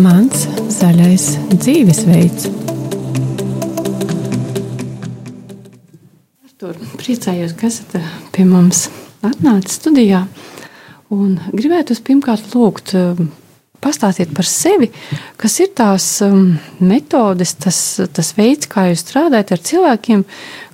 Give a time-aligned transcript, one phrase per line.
[0.00, 0.44] Mans
[0.76, 1.26] zaļais
[1.56, 2.50] dzīvesveids.
[6.56, 7.96] Tur priecājos, ka esat
[8.32, 8.86] pie mums
[9.26, 10.26] atnācis studijā.
[11.14, 13.28] Un gribētu pirmkārt lūgt, um,
[13.82, 14.88] pastāstiet par sevi,
[15.40, 17.78] kas ir tās um, metodes, tas,
[18.12, 20.24] tas veids, kā jūs strādājat ar cilvēkiem,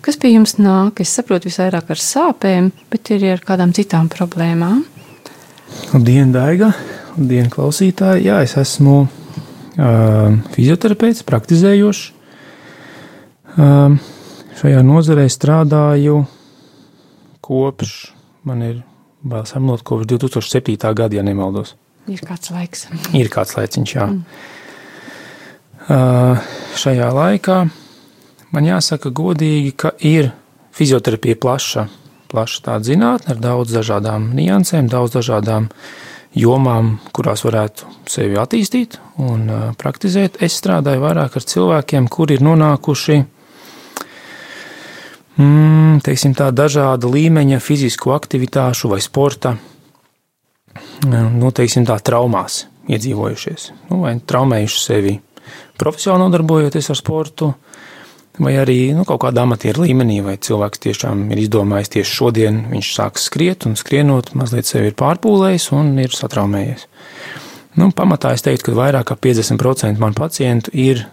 [0.04, 1.02] kas pie jums nāk.
[1.04, 4.84] Es saprotu, visvairāk ar sāpēm, bet arī ar kādām citām problēmām.
[5.92, 6.72] Labdien, Daiga!
[7.16, 8.26] Labdien, klausītāji!
[8.28, 12.06] Jā, es esmu uh, fizioterapeits, praktizējošs.
[13.52, 13.98] Uh,
[14.60, 16.22] šajā nozarē strādāju
[17.42, 18.12] kopš
[18.48, 18.80] man ir
[19.22, 20.94] vēl samlot kopš 2007.
[20.94, 21.76] gada, ja nemaldos.
[22.10, 22.86] Ir kāds laiks.
[23.14, 24.08] Ir kāds laiciņš, jā.
[24.10, 24.22] Mm.
[25.82, 26.38] Uh,
[26.78, 27.58] šajā laikā
[28.54, 30.30] man jāsaka godīgi, ka ir
[30.74, 31.86] fizioterapija plaša,
[32.30, 35.68] plaša tāda zinātne ar daudz dažādām niansēm, daudz dažādām
[36.38, 40.38] jomām, kurās varētu sevi attīstīt un uh, praktizēt.
[40.42, 43.18] Es strādāju vairāk ar cilvēkiem, kuri ir nonākuši
[45.38, 49.56] mm, teiksim, tā, dažāda līmeņa fizisku aktivitāšu vai sporta
[51.08, 53.68] nu, teiksim, tā, traumās iedzīvojušies.
[53.90, 55.16] Nu, vai traumējuši sevi
[55.80, 57.52] profesionāli nodarbojoties ar sportu,
[58.42, 62.92] vai arī nu, kaut kādā amatieru līmenī, vai cilvēks tiešām ir izdomājis tieši šodien, viņš
[62.96, 66.86] sāks skriet un skrienot, mazliet sevi ir pārpūlējis un ir satraumējies.
[67.80, 71.06] Nu, pamatā es teiktu, ka vairāk kā 50% man pacientu ir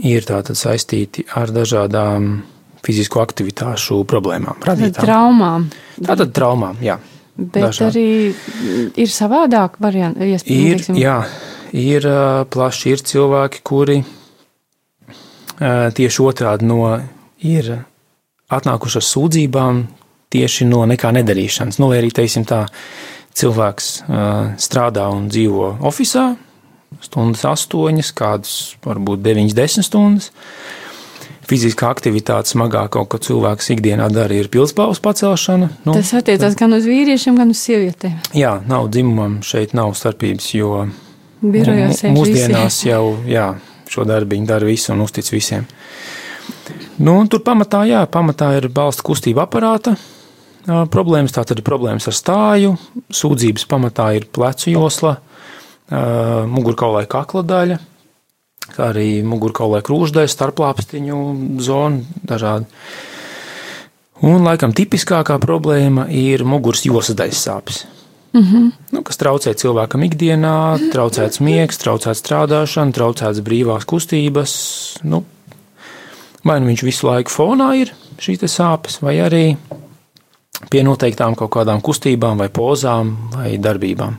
[0.00, 2.42] ir saistīti ar dažādām
[2.84, 5.04] fizisko aktivitāšu problēmām, radītām.
[5.04, 5.66] Traumām.
[6.00, 6.96] Tātad traumām, jā.
[7.40, 7.88] Bet dažādi.
[7.88, 10.28] arī ir savādāk varianti.
[10.28, 10.98] Ir, teiksim.
[11.00, 11.22] jā,
[11.72, 12.04] ir
[12.52, 14.02] plaši ir cilvēki, kuri
[15.60, 16.84] tieši otrādi no
[17.40, 17.72] ir
[18.50, 19.80] atnākuši ar sūdzībām
[20.30, 21.80] tieši no nekā nedarīšanas.
[21.80, 22.66] Nu, vai arī, teiksim tā,
[23.36, 23.90] cilvēks
[24.60, 26.36] strādā un dzīvo oficiālā,
[27.04, 30.30] stundas, astoņas, kādas varbūt deviņas, desmit stundas.
[31.50, 35.70] Fiziskā aktivitāte smagāk kaut ko cilvēks ikdienā dara, ir pilspāvas pacelšana.
[35.82, 38.20] Nu, Tas attiecas gan uz vīriešiem, gan uz sievietēm.
[38.38, 40.84] Jā, nav dzimumam šeit nav starpības, jo
[41.42, 42.88] Birojās mūsdienās visi.
[42.92, 43.48] jau jā,
[43.90, 45.66] šo darbiņu dara visi un uztic visiem.
[47.02, 49.96] Nu, tur pamatā, jā, pamatā ir balsta kustība aparāta
[50.92, 52.74] problēmas, tātad ir problēmas ar stāju,
[53.10, 55.16] sūdzības pamatā ir plecu josla,
[55.90, 57.78] mugurkaulai kakla daļa,
[58.74, 61.20] kā arī mugurkaulai krūšdaļa, starplāpstiņu
[61.62, 62.68] zona dažādi.
[64.20, 67.84] Un laikam tipiskākā problēma ir muguras josas daļas sāpes.
[68.32, 68.72] Mm -hmm.
[68.92, 74.52] nu, kas traucē cilvēkam ikdienā, traucēts miegs, traucēts strādāšana, traucēts brīvās kustības.
[75.02, 75.24] Nu,
[76.44, 79.56] vai nu viņš visu laiku fonā ir šīs sāpes, vai arī
[80.70, 84.16] pie noteiktām kaut kādām kustībām, vai pozām, vai darbībām.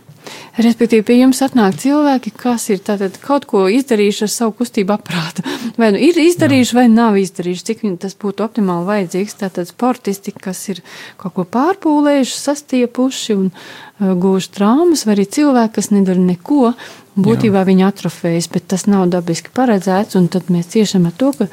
[0.62, 2.82] Respektīvi, pie jums atnāk cilvēki, kas ir
[3.24, 5.46] kaut ko izdarījuši ar savu kustību aparātu.
[5.80, 6.78] Vai nu ir izdarījuši, Jā.
[6.80, 9.38] vai nav izdarījuši, cik tas būtu optimāli vajadzīgs.
[9.40, 10.82] Tātad sportisti, kas ir
[11.22, 16.74] kaut ko pārpūlējuši, sastiepuši un uh, gūši traumas, vai arī cilvēki, kas nedara neko,
[17.12, 17.68] Būtībā Jā.
[17.68, 20.16] viņi atrofējas, bet tas nav dabiski paredzēts.
[20.32, 21.48] Tad mēs ciešam ar to, ka,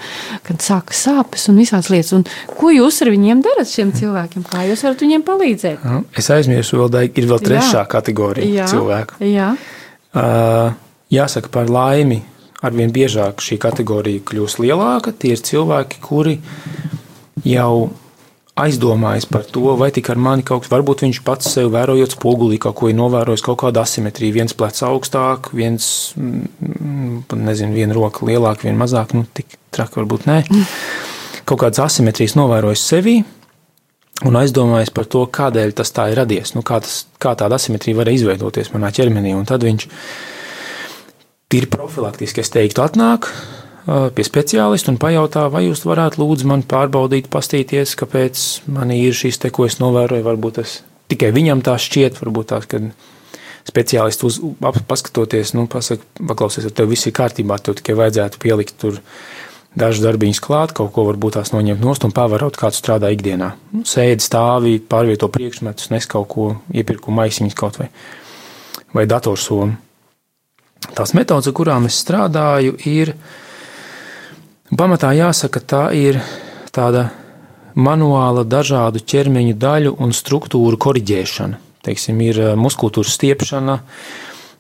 [0.47, 2.13] kad sākas sāpes un visādas lietas.
[2.15, 4.47] Un ko jūs ar viņiem darat, šiem cilvēkiem?
[4.47, 5.87] Kā jūs varat viņiem palīdzēt?
[6.19, 7.87] Es aizmirsu, vēl da, ir vēl trešā Jā.
[7.91, 8.69] kategorija Jā.
[8.71, 9.19] cilvēku.
[9.27, 9.51] Jā.
[10.15, 10.77] Uh,
[11.11, 12.21] jāsaka, par laimi,
[12.63, 15.11] arvien biežāk šī kategorija kļūst lielāka.
[15.11, 16.39] Tie ir cilvēki, kuri
[17.47, 17.91] jau
[18.59, 22.59] aizdomājas par to, vai tik ar mani kaut kas, varbūt viņš pats sev vērojot spogulī,
[22.63, 25.89] kaut ko ir novērojis, kaut kāda asimetrija, viens plecs augstāk, viens,
[26.19, 30.39] mm, nezinu, viena roka lielāka, viena mazāka, nu tik traki varbūt nē.
[31.49, 33.19] Kaut kādas asimetrijas novērojis sevī
[34.27, 38.01] un aizdomājas par to, kādēļ tas tā ir radies, nu kā, tas, kā tāda asimetrija
[38.01, 39.87] var izveidoties manā ķermenī, un tad viņš
[41.49, 43.31] tīri profilaktiski, es teiktu, atnāk,
[43.87, 48.45] pie speciālista un pajautā, vai jūs varētu lūdzu man pārbaudīt, pastīties, kāpēc
[48.75, 50.27] man ir šīs te, ko es novēroju.
[50.27, 52.91] Varbūt tas tikai viņam tā šķiet, varbūt tās, kad
[53.69, 54.39] speciālists uz,
[54.89, 59.01] paskatoties, nu, pasaka, paklausies, tev viss ir kārtībā, tev tikai vajadzētu pielikt tur
[59.79, 63.53] dažus darbiņus klāt, kaut ko varbūt tās noņemt nost un pavērot, kāds strādā ikdienā.
[63.77, 67.91] Nu, sēdi, stāvi, pārvieto priekšmetus, nes kaut ko, iepirku maisiņus kaut vai,
[68.97, 69.77] vai datorsomu.
[70.97, 73.37] Tās metodas, ar kurām es strādāju, ir uh,
[74.69, 76.21] Pamatā jāsaka, tā ir
[76.75, 77.09] tāda
[77.79, 81.61] manuāla dažādu ķermeņa daļu un struktūru koriģēšana.
[81.89, 83.79] Teiksim, ir eh, muskultūras stiepšana,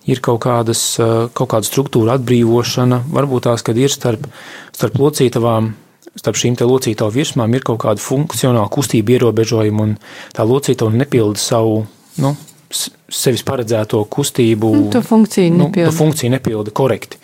[0.08, 4.24] ir kaut, kādas, eh, kaut kāda struktūra atbrīvošana, varbūt tās, kad ir starp,
[4.72, 5.74] starp locītavām
[6.18, 9.92] starp šīm locītavu virsmām ir kaut kāda funkcionāla kustība ierobežojuma, un
[10.34, 11.84] tā locītava nepilda savu
[12.18, 12.32] nu,
[12.70, 14.72] sevis paredzēto kustību.
[14.74, 15.92] Nu, to funkciju nu, nepilda.
[15.92, 17.20] To funkciju nepilda korekti.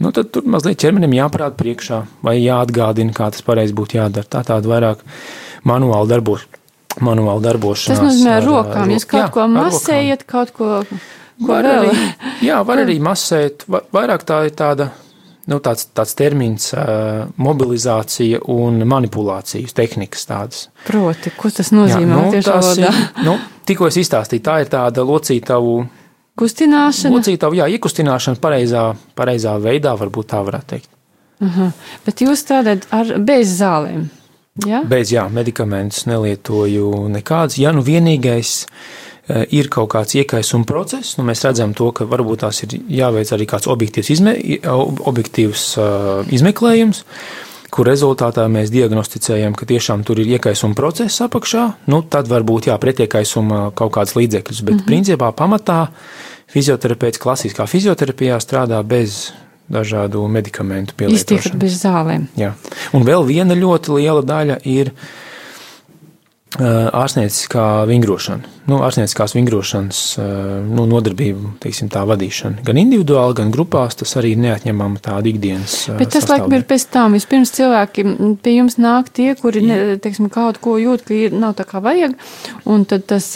[0.00, 4.28] Nu, tad tur mazliet ķermenim jāparāda priekšā, vai jāatgādina, kā tas pareizi būtu jādara.
[4.32, 5.04] Tā tāda vairāk
[5.68, 6.46] manuāli darbos.
[7.04, 8.00] Manuāli darbošanās.
[8.00, 8.94] Tas nozīmē ar rokām.
[8.96, 11.92] Jūs kaut jā, ko masējat, kaut ko, ko var vēl.
[11.92, 12.08] Arī,
[12.48, 13.68] jā, var arī masēt.
[13.68, 14.88] Vairāk tā ir tāda
[15.50, 20.66] nu, tāds, tāds termins, uh, mobilizācija un manipulācijas tehnikas tādas.
[20.86, 22.10] Proti, ko tas nozīmē?
[22.10, 23.36] Jā, nu, tas ir, nu,
[23.68, 25.80] tikko es izstāstīju, tā ir tāda locītavu.
[26.40, 27.12] Kustināšana.
[27.16, 28.86] Locītavu, jā, iekustināšana pareizā,
[29.18, 30.88] pareizā veidā, varbūt tā varētu teikt.
[31.40, 31.70] Uh -huh.
[32.06, 34.08] Bet jūs strādājat ar bez zālēm?
[34.66, 34.82] Ja?
[34.84, 37.58] Bez, jā, medikamentus nelietoju nekādus.
[37.58, 38.66] Ja nu vienīgais
[39.30, 43.30] Eh, ir kaut kāds iekaisuma process, nu, mēs redzam to, ka varbūt tās ir jāveic
[43.36, 44.32] arī kāds objektīvs, izme,
[45.06, 47.04] objektīvs uh, izmeklējums,
[47.70, 52.78] kur rezultātā mēs diagnosticējam, ka tiešām tur ir iekaisuma process apakšā, nu, tad varbūt jā,
[52.82, 54.88] pretiekaisuma kaut kāds līdzekļus, bet mm -hmm.
[54.88, 55.80] principā pamatā
[56.50, 59.30] fizioterapeits klasiskā fizioterapijā strādā bez
[59.70, 61.46] dažādu medikamentu pielietošanas.
[61.46, 62.26] Iztiekot bez zālēm.
[62.38, 62.54] Jā.
[62.96, 64.92] Un vēl viena ļoti liela daļa ir
[66.58, 70.00] ārstnieciskā vingrošana, nu, ārstnieciskās vingrošanas
[70.66, 72.64] nu, nodarbību, teiksim, tā vadīšana.
[72.66, 75.76] Gan individuāli, gan grupās tas arī ir neatņemama tāda ikdienas.
[76.00, 77.14] Bet tas, laikam, ir pēc tam.
[77.14, 78.06] Vispirms cilvēki
[78.42, 81.82] pie jums nāk tie, kuri, ne, teiksim, kaut ko jūt, ka ir, nav tā kā
[81.84, 82.18] vajag,
[82.66, 83.30] un tad tas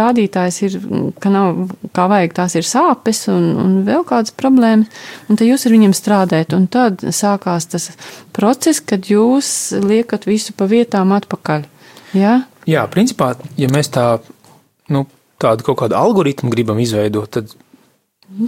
[0.00, 0.78] rādītājs ir,
[1.22, 1.62] ka nav
[1.94, 4.90] kā vajag, tās ir sāpes un, un vēl kādas problēmas,
[5.30, 7.92] un tad jūs ar viņiem strādājat, un tad sākās tas
[8.34, 11.68] process, kad jūs liekat visu pa vietām atpakaļ.
[12.16, 14.06] Jā, Jā principā, ja mēs tā,
[14.92, 15.04] nu,
[15.40, 17.54] tādu kaut kādu algoritmu gribam izveidot, tad.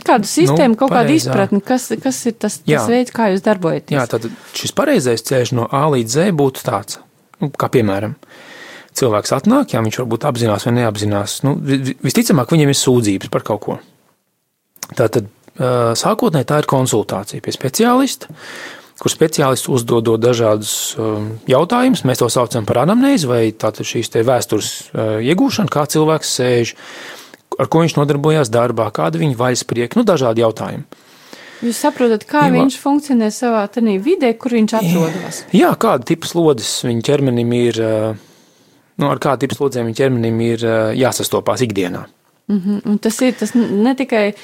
[0.05, 2.83] Kādu sistēmu, nu, kaut kādu izpratni, kas, kas ir tas, tas Jā.
[2.89, 3.97] veids, kā jūs darbojaties?
[3.97, 4.27] Jā, tad
[4.57, 6.99] šis pareizais ceļš no A līdz Z būtu tāds,
[7.41, 8.13] nu, kā piemēram,
[9.01, 11.39] cilvēks atnāk, jā, viņš varbūt apzinās vai neapzinās.
[11.47, 11.57] Nu,
[12.05, 13.79] visticamāk, viņiem ir sūdzības par kaut ko.
[14.99, 15.31] Tātad
[16.01, 18.31] sākotnēji tā ir konsultācija pie speciālista,
[19.01, 22.05] kur speciālists uzdodot dažādus um, jautājumus.
[22.09, 26.75] Mēs to saucam par anamnēzi vai šīs vēstures uh, iegūšanu, kā cilvēks sēž,
[27.57, 30.85] ar ko viņš nodarbojās darbā, kāda viņa vaļasprieka, nu, dažādi jautājumi.
[31.61, 33.67] Jūs saprotat, kā jo, viņš funkcionē savā
[34.01, 35.43] vidē, kur viņš atrodas?
[35.53, 38.55] Jā, kāda tipa slodzes viņa ķermenim ir, uh,
[39.01, 42.07] nu, ar kādu tipu slodzēm viņa ķermenim ir uh, jāsastopās ikdienā.
[42.51, 42.91] Mm -hmm.
[42.91, 44.35] Un tas ir tas ne tikai e,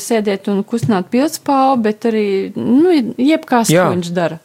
[0.00, 3.84] sēdēt un kustināt pildspālu, bet arī nu, jebkās, Jā.
[3.84, 4.38] ko viņš dara.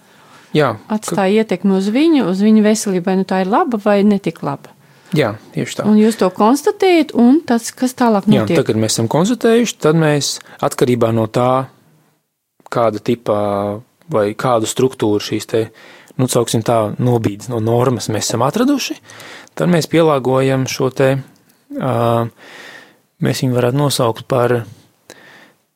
[0.54, 0.76] Jā.
[0.88, 4.76] Atstāja ietekmi uz viņu, uz viņu veselību, vai nu tā ir laba vai netik laba.
[5.16, 5.86] Jā, tieši tā.
[5.88, 8.50] Un jūs to konstatējat, un tas, kas tālāk notiek?
[8.50, 11.68] Jā, tad, kad mēs esam konstatējuši, tad mēs atkarībā no tā,
[12.74, 13.38] kāda tipa
[14.12, 15.62] vai kādu struktūru šīs te,
[16.20, 18.98] nu, cauksim tā, nobīdes no normas mēs esam atraduši,
[19.56, 21.12] tad mēs pielāgojam šo te,
[21.80, 22.28] uh,
[23.24, 24.58] Mēs viņu varētu nosaukt par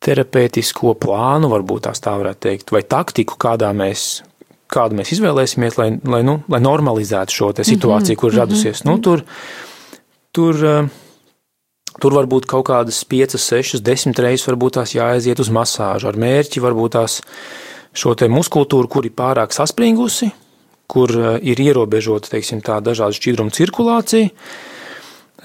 [0.04, 4.24] terapeitisko plānu, varbūt tā varētu teikt, vai taktiku, kādā mēs,
[4.72, 8.84] kādu mēs izvēlēsimies, lai, lai, nu, lai normalizētu šo situāciju, -hmm, kur ir radusies.
[8.84, 8.96] Mm -hmm.
[8.96, 9.24] nu, tur,
[10.32, 10.90] tur, eh,
[12.00, 16.16] tur var būt kaut kādas 5, 6, 10 reizes, varbūt tās jāaiziet uz masāžu ar
[16.16, 17.22] mērķi, varbūt tās
[17.94, 20.32] šo muskultūru, kur ir pārāk saspringusi,
[20.88, 22.30] kur eh, ir ierobežota,
[22.82, 24.30] dažādu šķidrumu cirkulācija,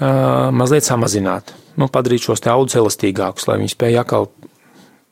[0.01, 4.29] eh, mazliet samazināt nu, padarīt šos audus elastīgākus, lai viņi spēj atkal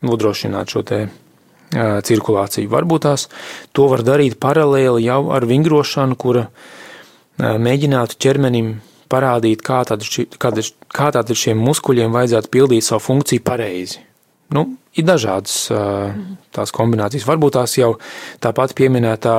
[0.07, 2.71] nodrošināt šo te, uh, cirkulāciju.
[2.73, 3.29] Varbūt tās
[3.77, 8.75] to var darīt paralēli jau ar vingrošanu, kura uh, mēģinātu ķermenim
[9.13, 10.53] parādīt, kā tad, ši, kā,
[10.93, 14.01] kā tad šiem muskuļiem vajadzētu pildīt savu funkciju pareizi.
[14.53, 14.67] Nu,
[14.97, 16.13] ir dažādas uh,
[16.53, 17.27] tās kombinācijas.
[17.29, 17.95] Varbūt tās jau
[18.43, 19.37] tāpat pieminētā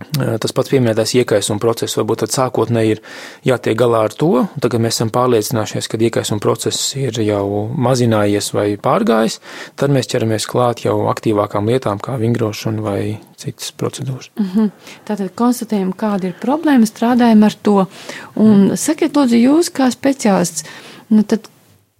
[0.00, 3.00] Tas pats pieminētais iekaisuma process, varbūt sākotnēji ir
[3.44, 8.66] jātiek galā ar to, tagad mēs esam pārliecinājušies, ka iekaisuma process ir jau mazinājies vai
[8.80, 9.40] pārgājis,
[9.76, 13.00] tad mēs ķeramies klāt jau aktīvākām lietām, kā vingrošana vai
[13.40, 14.30] citas procedūras.
[14.38, 14.70] Mm -hmm.
[15.04, 17.86] Tātad konstatējam, kāda ir problēma, strādājam ar to.
[18.34, 18.76] Un mm.
[18.76, 20.64] sakiet, lūdzu, jūs kā speciālists,
[21.10, 21.48] nu tad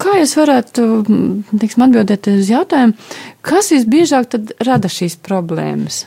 [0.00, 1.04] Kā jūs varētu
[1.60, 2.94] teiksim, atbildēt uz jautājumu,
[3.44, 4.32] kas visbiežāk
[4.64, 6.06] rada šīs problēmas?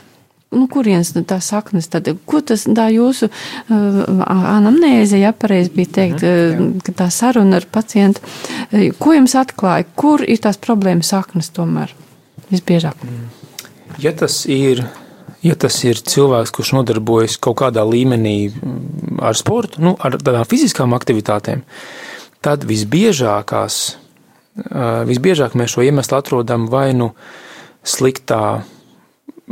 [0.54, 6.24] Nu, kurienes tā saknes, tad, ko tas tā jūsu uh, anamnēze, ja pareizi bija teikt,
[6.24, 11.52] mhm, uh, tā saruna ar pacientu, uh, ko jums atklāja, kur ir tās problēmas saknes
[11.54, 11.94] tomēr
[12.50, 13.06] visbiežāk?
[13.06, 13.24] Mm.
[14.02, 14.82] Ja tas ir
[15.44, 20.46] ja tas ir cilvēks, kurš nodarbojas kaut kādā līmenī mm, ar sportu, nu, ar tādām
[20.48, 21.64] fiziskām aktivitātēm,
[22.44, 23.80] tad visbiežākās,
[25.08, 27.12] visbiežāk mēs šo iemeslu atrodam vai nu
[27.84, 28.64] sliktā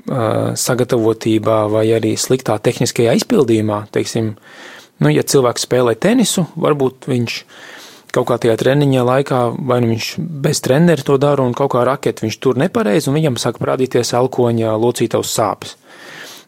[0.06, 3.84] sagatavotībā vai arī sliktā tehniskajā izpildījumā.
[3.94, 4.34] Teiksim,
[4.98, 7.36] nu, ja cilvēks spēlē tenisu, varbūt viņš
[8.12, 11.84] kaut kā tajā treniņa laikā, vai nu viņš bez trenera to dara, un kaut kā
[11.88, 15.78] raketi viņš tur nepareizi, un viņam sāk parādīties elkoņa locītavas sāpes.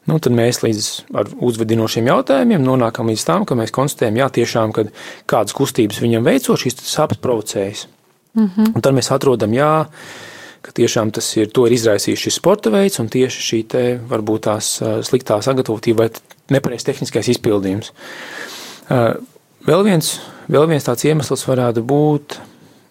[0.04, 4.74] Nu, tad mēs līdz ar uzvedinošiem jautājumiem nonākam līdz tam, ka mēs konstatējam, jā, tiešām,
[4.76, 4.90] kad
[5.30, 7.86] kādas kustības viņam veicot, šīs sāpes provocējas.
[8.34, 8.74] Mm -hmm.
[8.74, 9.86] Un tad mēs atrodam, jā,
[10.64, 14.46] ka tiešām tas ir, to ir izraisījis šis sporta veids, un tieši šī te varbūt
[14.48, 14.70] tās
[15.06, 17.92] sliktā sagatavotība vai nepareizs tehniskais izpildījums.
[19.64, 20.16] Vēl viens,
[20.48, 22.38] vēl viens tāds iemesls varētu būt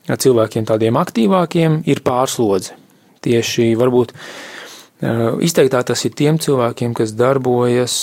[0.10, 2.77] cilvēkiem tādiem aktīvākiem ir pārslodze.
[3.24, 4.12] Tieši varbūt
[5.44, 7.96] Izteiktāk tas ir tiem cilvēkiem, kas darbojas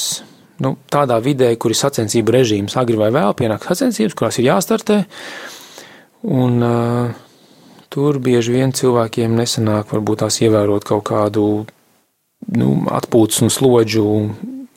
[0.60, 2.76] nu, tādā vidē, kur ir sacensību režīms.
[2.76, 4.98] Agri vai vēl pienāk sacensības, kurās ir jāstartē.
[6.28, 7.14] Un, uh,
[7.90, 11.46] tur bieži vien cilvēkiem nesanāk varbūt tās ievērot kaut kādu
[12.54, 14.06] nu, atpūtas un slodžu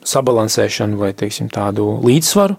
[0.08, 2.58] sabalansēšanu vai teiksim, tādu līdzsvaru.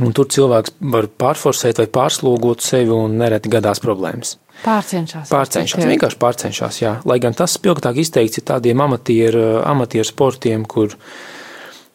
[0.00, 4.36] Un tur cilvēks var pārforsēt vai pārslogot sevi un nereti gadās problēmas.
[4.60, 5.32] Pārcenšas.
[5.32, 6.92] Pārcenšas, vienkārši pārcenšas, jā.
[7.08, 10.94] Lai gan tas spilgtāk izteikts ir tādiem amatieru, amatieru sportiem, kur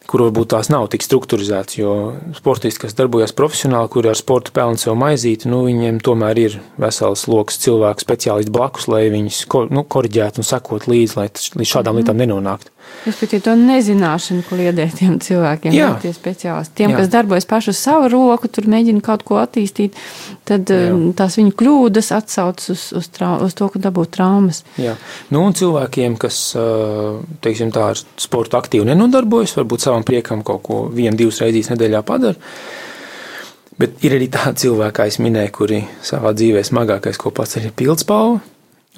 [0.10, 1.78] kur varbūt tās nav tik strukturizētas.
[1.80, 1.94] Jo
[2.38, 7.26] sportisti, kas darbojas profesionāli, kuri ar sportu pelna sev maizīti, nu, viņiem tomēr ir vesels
[7.32, 9.44] lokus cilvēku speciālisti blakus, lai viņus
[9.74, 12.04] nu, korģētu un sekot līdzi, lai līdz šādām mm.
[12.04, 12.75] lietām nenonāktu.
[13.06, 15.92] Respektīvi, to nezināšanu, ko liedēt tiem cilvēkiem, Jā.
[16.01, 16.74] tie speciālisti.
[16.80, 17.01] Tiem, Jā.
[17.04, 19.94] kas darbojas pašu savu roku, tur mēģina kaut ko attīstīt,
[20.50, 20.88] tad Jā.
[20.94, 24.63] Um, tās viņu kļūdas atsauc uz, uz, trau, uz to, ka dabūt traumas.
[24.82, 24.96] Jā,
[25.36, 30.65] nu un cilvēkiem, kas, uh, teiksim tā, ar sportu aktīvi nenodarbojas, varbūt savam priekam kaut
[30.65, 32.42] ko vienu, divas reizes nedēļā padara.
[33.77, 37.70] Bet ir arī tādi cilvēki, kā es minēju, kuri savā dzīvē smagākais, ko pats ir
[37.77, 38.42] pildspalva.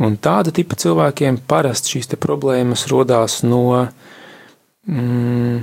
[0.04, 3.88] Un tāda tipa cilvēkiem parasti šīs problēmas rodās no,
[4.86, 5.62] mm,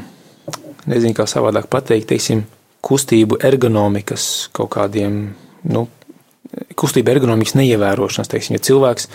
[0.90, 2.42] nezinu, kā savādāk pateikt, teiksim,
[2.84, 5.20] kustību ergonomikas kaut kādiem,
[5.70, 5.86] nu,
[6.78, 8.30] kustību ergonomikas neievērošanas.
[8.32, 9.08] Teiksim, ja cilvēks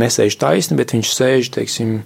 [0.00, 2.02] nesēž taisni, bet viņš sēž, teiksim,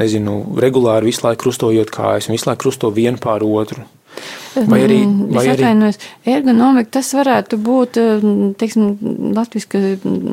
[0.00, 3.84] nezinu, regulāri visu laiku krustojot kājas un visu laiku krusto vienu pār otru.
[4.56, 5.90] Vai arī, mm, vai arī...
[6.32, 8.86] ergonomika, tas varētu būt, mm, teiksim,
[9.36, 9.80] latviska,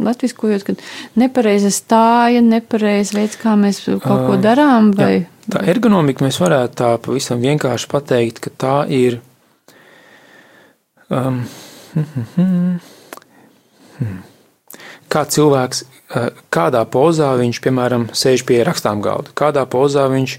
[0.08, 0.84] latviskojot, kad
[1.20, 5.12] nepareiza stāja, nepareiza veids, kā mēs kaut ko darām, vai...
[5.24, 9.20] Jā, tā ergonomika mēs varētu tā pavisam vienkārši pateikt, ka tā ir...
[11.12, 11.44] Um,
[11.94, 12.78] hmm, hmm,
[14.00, 14.22] hmm,
[15.12, 15.84] kā cilvēks,
[16.54, 20.38] kādā pozā viņš, piemēram, sēž pie rakstām galda, kādā pozā viņš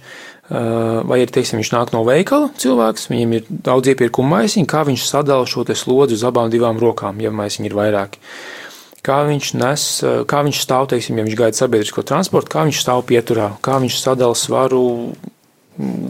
[0.50, 5.06] vai ir, teiksim, viņš nāk no veikala cilvēks, viņam ir daudz iepirkuma maisiņu, kā viņš
[5.08, 8.20] sadala šo slodzi uz abām divām rokām, ja maisiņi ir vairāki.
[9.04, 9.82] Kā viņš nes,
[10.28, 13.98] kā viņš stāv, teiksim, ja viņš gaida sabiedrisko transportu, kā viņš stāv pieturā, kā viņš
[14.00, 14.84] sadala svaru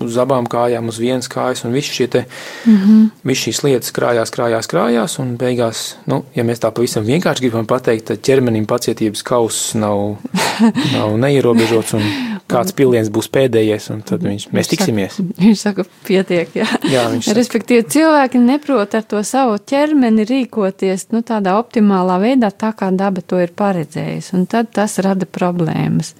[0.04, 3.08] uz abām kājām, uz vienas kājas, un viss šie mm -hmm.
[3.24, 7.66] viss šīs lietas krājās, krājās, krājās, un beigās, nu, ja mēs tā pavisam vienkārši gribam
[7.66, 10.16] pateikt, tad ķermenim pacietības kauss nav,
[10.96, 12.02] nav neierobežots, un
[12.46, 15.18] kāds piliens būs pēdējais, un tad viņš, mēs tiksimies.
[15.18, 16.66] Viņš saka, viņš saka pietiek, jā.
[16.92, 17.38] jā viņš saka.
[17.38, 23.20] Respektīvi, cilvēki neprot ar to savu ķermeni rīkoties, nu, tādā optimālā veidā, tā kā daba
[23.20, 26.14] to ir paredzējusi, un tad tas rada problēmas.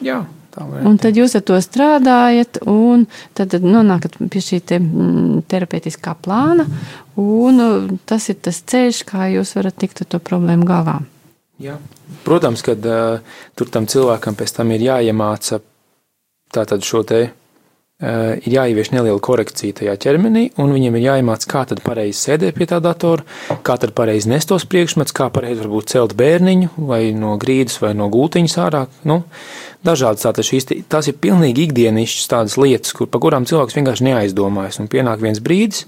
[0.00, 0.24] Jā.
[0.58, 3.06] Un tad jūs ar to strādājat, un
[3.38, 6.66] tad nonākat pie šī te, mm, terapeitiskā plāna,
[7.20, 10.98] un uh, tas ir tas ceļš, kā jūs varat tikt ar to problēmu galā.
[11.60, 11.76] Jā.
[12.24, 13.20] Protams, ka uh,
[13.54, 15.60] tur tam cilvēkam pēc tam ir jāiemāca
[16.50, 17.28] tātad šo te
[18.00, 22.68] ir jāievieš neliela korekcija tajā ķermenī, un viņiem ir jāiemācās, kā tad pareizi sēdēt pie
[22.70, 23.26] tā datora,
[23.66, 27.92] kā tad pareizi nest tos priekšmetus, kā pareizi varbūt celt bērniņu vai no grīdas vai
[27.98, 28.86] no gultiņas ārā.
[29.08, 29.20] Nu,
[29.86, 34.80] dažādas tādas šīs, tās ir pilnīgi ikdienišķas tādas lietas, kur, pa kurām cilvēks vienkārši neaizdomājas,
[34.80, 35.84] un pienāk viens brīdis,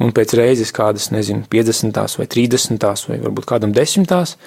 [0.00, 2.18] un pēc reizes kādas, nezinu, 50.
[2.20, 2.90] vai 30.
[3.10, 4.38] vai varbūt kādam desmitās,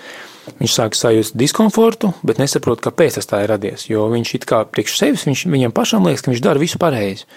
[0.58, 3.86] Viņš sāk sajust diskomfortu, bet nesaprot, kāpēc tas tā ir radies.
[3.90, 7.28] Jo viņš it kā priekš sevis, viņš, viņam pašam liekas, ka viņš dara visu pareizi.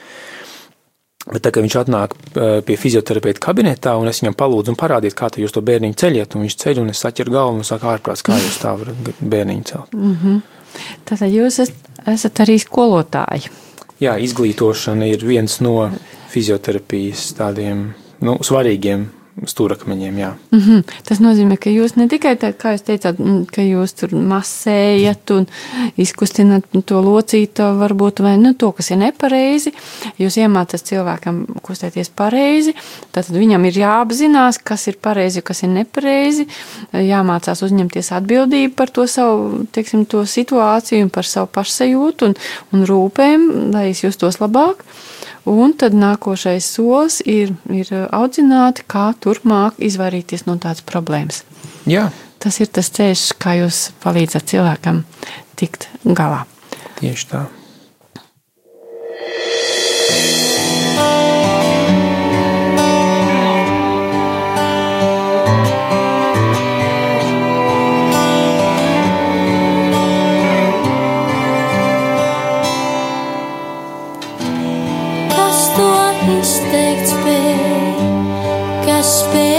[1.24, 2.14] Bet tā, kad viņš atnāk
[2.68, 6.56] pie fizioterapeita kabinetā, un es viņam palūdzu, parādiet, kā jūs to bērniņu ceļiet, un viņš
[6.60, 9.96] ceļ, un es saķeru galvu un saku, ārprāts, kā jūs tā varat bērniņu celt.
[9.96, 10.42] Mm -hmm.
[11.08, 11.60] Tātad jūs
[12.06, 13.48] esat arī skolotāji.
[14.00, 15.90] Jā, izglītošana ir viens no
[16.28, 19.06] fizioterapijas tādiem nu, svarīgiem
[19.42, 20.14] stūrakmeņiem.
[20.50, 20.82] Mm -hmm.
[21.08, 23.18] Tas nozīmē, ka jūs ne tikai tā, kā jūs teicāt,
[23.50, 25.46] ka jūs tur masējat un
[25.96, 29.72] izkustināt to locītu, varbūt vai nu, to, kas ir nepareizi.
[30.18, 32.74] Jūs iemācāt cilvēkam kustēties pareizi,
[33.12, 36.46] tad viņam ir jāapzinās, kas ir pareizi, kas ir nepareizi,
[36.92, 42.34] jāmācās uzņemties atbildību par to savu, teiksim, to situāciju un par savu pašsajūtu un,
[42.72, 44.84] un rūpēm, lai es justos labāk.
[45.44, 51.42] Un tad nākošais solis ir, ir audzināt, kā turpmāk izvairīties no tādas problēmas.
[51.84, 52.08] Jā.
[52.40, 55.04] Tas ir tas ceļš, kā jūs palīdzat cilvēkam
[55.60, 56.44] tikt galā.
[57.00, 57.44] Tieši tā.
[79.14, 79.53] Ir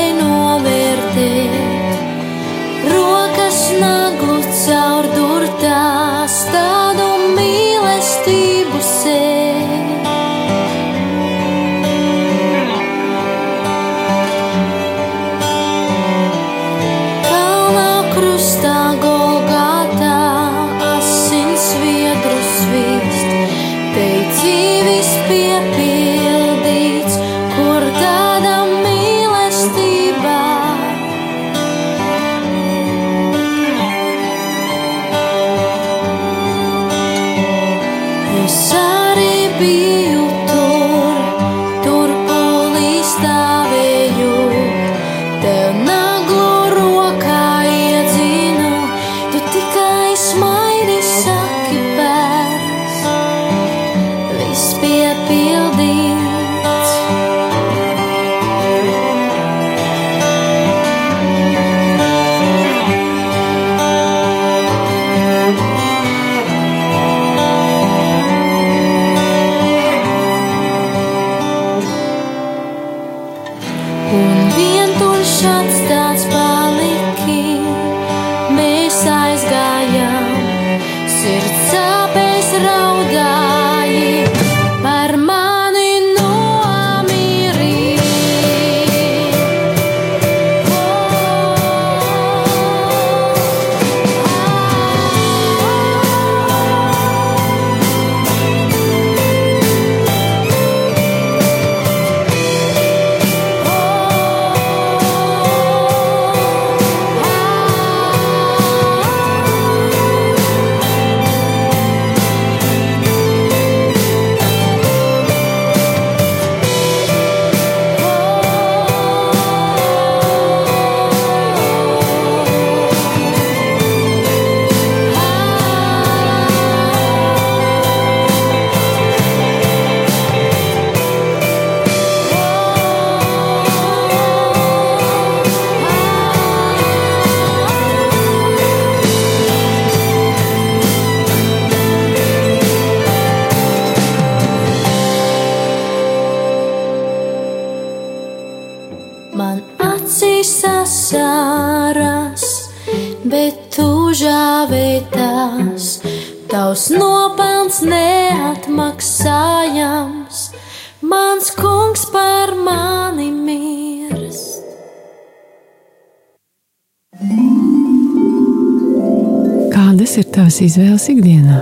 [170.56, 171.58] tavas izvēles ikdienā?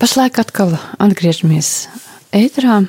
[0.00, 1.88] Pašlaik atkal atgriežamies
[2.34, 2.80] ētrā.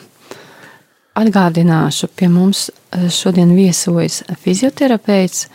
[1.13, 2.71] Atgādināšu, pie mums
[3.11, 5.49] šodien viesojas fizioterapeits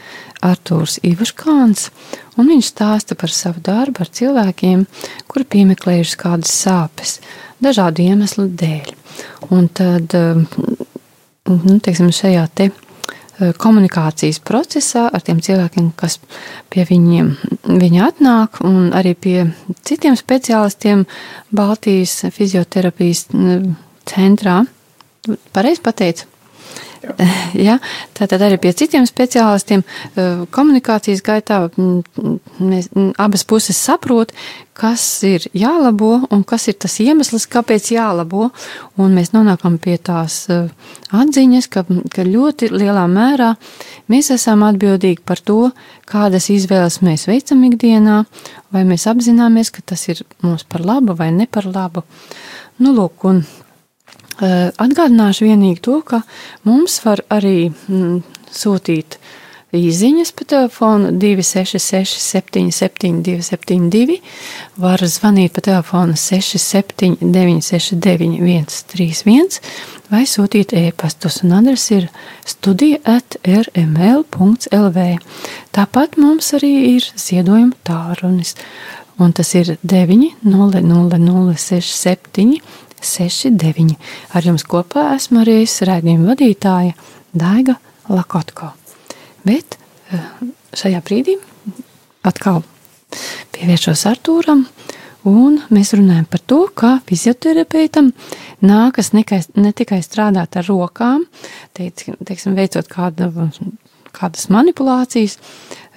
[0.45, 1.89] Artūrs Ivaškāns,
[2.37, 4.87] un viņš stāsta par savu darbu ar cilvēkiem,
[5.27, 7.19] kuri piemeklējuši kādas sāpes,
[7.59, 8.93] dažādu iemeslu dēļ.
[9.49, 12.71] Un tad, nu, teiksim, šajā te
[13.61, 16.19] komunikācijas procesā ar tiem cilvēkiem, kas
[16.73, 17.33] pie viņiem
[17.67, 19.37] viņa atnāk, un arī pie
[19.87, 21.05] citiem speciālistiem
[21.57, 23.27] Baltijas fizioterapijas
[24.09, 24.63] centrā.
[25.53, 26.31] Pareizi pateicu?
[27.67, 27.79] Ja,
[28.17, 32.91] tātad arī pie citiem speciālistiem eh, komunikācijas gaitā mēs
[33.23, 34.35] abas puses saprot,
[34.77, 38.51] kas ir jālabo un kas ir tas iemesls, kāpēc jālabo.
[39.01, 40.69] Un mēs nonākam pie tās eh,
[41.17, 43.55] atziņas, ka, ka ļoti lielā mērā
[44.13, 45.71] mēs esam atbildīgi par to,
[46.09, 48.23] kādas izvēles mēs veicam ikdienā,
[48.75, 52.05] vai mēs apzināmies, ka tas ir mums par labu vai ne par labu.
[52.77, 53.41] Nu, lūk, un
[54.43, 56.21] atgādināšu vienīgi to, ka
[56.69, 58.21] mums var arī mm,
[58.53, 59.17] sūtīt
[59.77, 64.21] īsiņas pa telefonu 266, 77, 272,
[64.81, 69.61] var zvanīt pa telefonu 67, 969, 131
[70.13, 72.05] vai sūtīt e-pastus, un adrese ir
[72.47, 74.99] studija at rml.lv.
[75.75, 78.51] Tāpat mums arī ir ziedojuma tārunis,
[79.19, 82.61] un tas ir 90067
[83.03, 83.97] 69.
[84.35, 86.95] Ar jums kopā esmu arī es rēdījuma vadītāja
[87.37, 87.77] Daiga
[88.09, 88.73] Lakotko.
[89.47, 89.79] Bet
[90.11, 90.31] eh,
[90.77, 91.37] šajā brīdī
[92.27, 92.63] atkal
[93.55, 94.65] pievēršos Artūram,
[95.27, 98.13] un mēs runājam par to, kā fizioterapeitam
[98.65, 101.27] nākas nekai, ne tikai strādāt ar rokām,
[101.77, 103.31] teic, teiksim, veicot kādu,
[104.17, 105.37] kādas manipulācijas,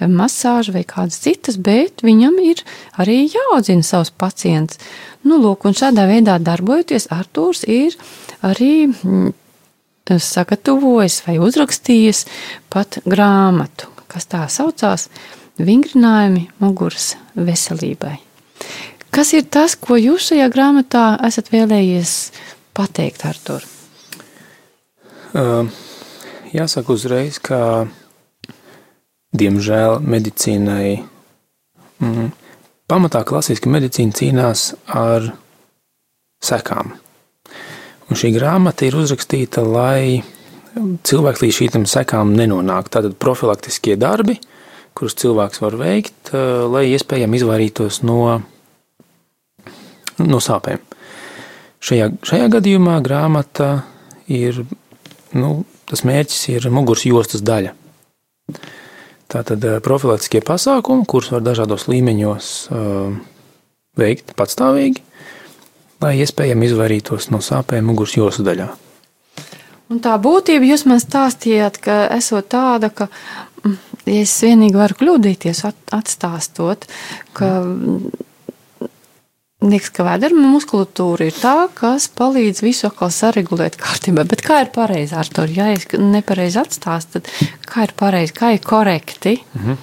[0.00, 2.62] masāžu vai kādas citas, bet viņam ir
[3.00, 4.80] arī jāaudzina savs pacients.
[5.26, 7.96] Nu, lūk, un šādā veidā darbojoties, Artūrs ir
[8.46, 9.34] arī mm,
[10.08, 12.24] sagatavojis vai uzrakstījis
[12.72, 15.10] pat grāmatu, kas tā saucās
[15.60, 18.16] Vingrinājumi muguras veselībai.
[19.12, 22.14] Kas ir tas, ko jūs šajā grāmatā esat vēlējies
[22.72, 23.66] pateikt, Artur?
[25.36, 25.68] Uh,
[26.54, 27.86] jāsaka uzreiz, ka
[29.36, 31.02] diemžēl medicīnai
[32.00, 32.30] mm,
[32.90, 34.66] pamatā klasiska medicīna cīnās
[34.98, 35.30] ar
[36.42, 36.94] sekām.
[38.10, 40.22] Un šī grāmata ir uzrakstīta, lai
[41.06, 42.92] cilvēks līdz šīm sekām nenonāktu.
[42.96, 44.38] Tātad profilaktiskie darbi,
[44.98, 48.40] kurus cilvēks var veikt, eh, lai iespējami izvairītos no,
[50.18, 50.82] no sāpēm.
[51.80, 53.84] Šajā, šajā gadījumā grāmata
[54.28, 54.64] ir,
[55.32, 57.72] nu, tas mērķis ir muguras jostas daļa.
[59.30, 63.12] Tātad eh, profilaktiskie pasākumi, kurus var dažādos līmeņos uh,
[63.98, 65.04] veikt patstāvīgi,
[66.02, 68.70] lai iespējami izvairītos no sāpēm muguras jostu daļā.
[69.90, 73.08] Un tā būtība jūs man stāstījāt, ka esot tāda, ka
[73.62, 75.64] mm, ja es vienīgi varu kļūdīties,
[75.94, 76.86] atstāstot,
[77.34, 78.29] ka mm,
[79.64, 84.24] liekas, ka vēdera muskulatūra ir tā, kas palīdz visu atkal saregulēt kārtībā.
[84.28, 85.44] Bet kā ir pareizi ar to?
[85.50, 87.30] Ja es nepareizi atstāstu, tad
[87.68, 89.36] kā ir pareizi, kā ir korekti?
[89.58, 89.78] Mhm.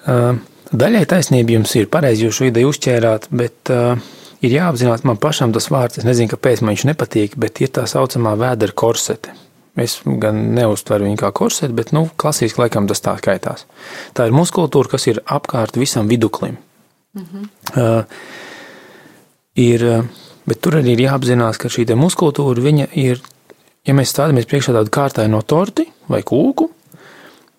[0.00, 0.40] Uh,
[0.72, 4.00] daļai taisnība jums ir pareizi, jūs šo ideju uzķērāt, bet uh,
[4.40, 6.00] ir jāapzinās man pašam tas vārds.
[6.00, 9.36] Es nezinu, kāpēc man viņš nepatīk, bet ir tā saucamā vēdera korsete.
[9.80, 13.68] Es gan neuztveru viņu kā korseti, bet nu, klasiski laikam tas tā skaitās.
[14.16, 16.56] Tā ir muskulatūra, kas ir apkārt visam viduklim.
[17.14, 17.48] -hmm.
[17.76, 18.04] uh,
[19.58, 19.84] ir,
[20.46, 23.22] bet tur arī ir jāapzinās, ka šī muskulatūra ir,
[23.86, 26.68] ja mēs stādamies priekšā tādu kārtaino torti vai kūku,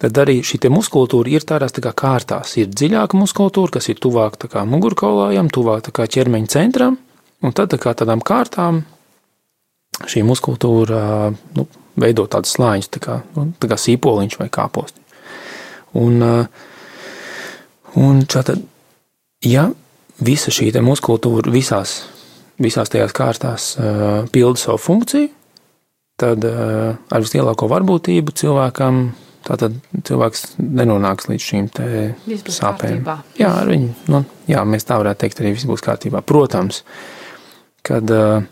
[0.01, 2.56] tad arī šī muskulatūra ir tādās tā kā kārtās.
[2.58, 6.97] Ir dziļāka muskulatūra, kas ir tuvāk mugurkaulājam, tuvāk ķermeņa centram,
[7.41, 8.84] un tad tā kā tādām kārtām
[10.08, 11.01] šī muskulatūra
[11.58, 11.67] nu,
[11.99, 14.99] veido tādus slāņus, tā kā, nu, tā kā sīpoliņš vai kāposti.
[15.99, 16.23] Un,
[17.99, 18.56] un tad,
[19.43, 19.67] ja
[20.21, 22.01] visa šī muskulatūra visās,
[22.62, 23.71] visās tajās kārtās
[24.31, 25.31] pilda savu funkciju,
[26.21, 29.03] tad ar vislielāko varbūtību cilvēkam
[29.41, 31.67] Tātad cilvēks nenonāks līdz šīm
[32.53, 32.99] sāpēm.
[33.39, 36.21] Jā, viņu, nu, jā, mēs tā varētu teikt, arī viss būs kārtībā.
[36.29, 36.84] Protams,
[37.88, 38.45] kad uh,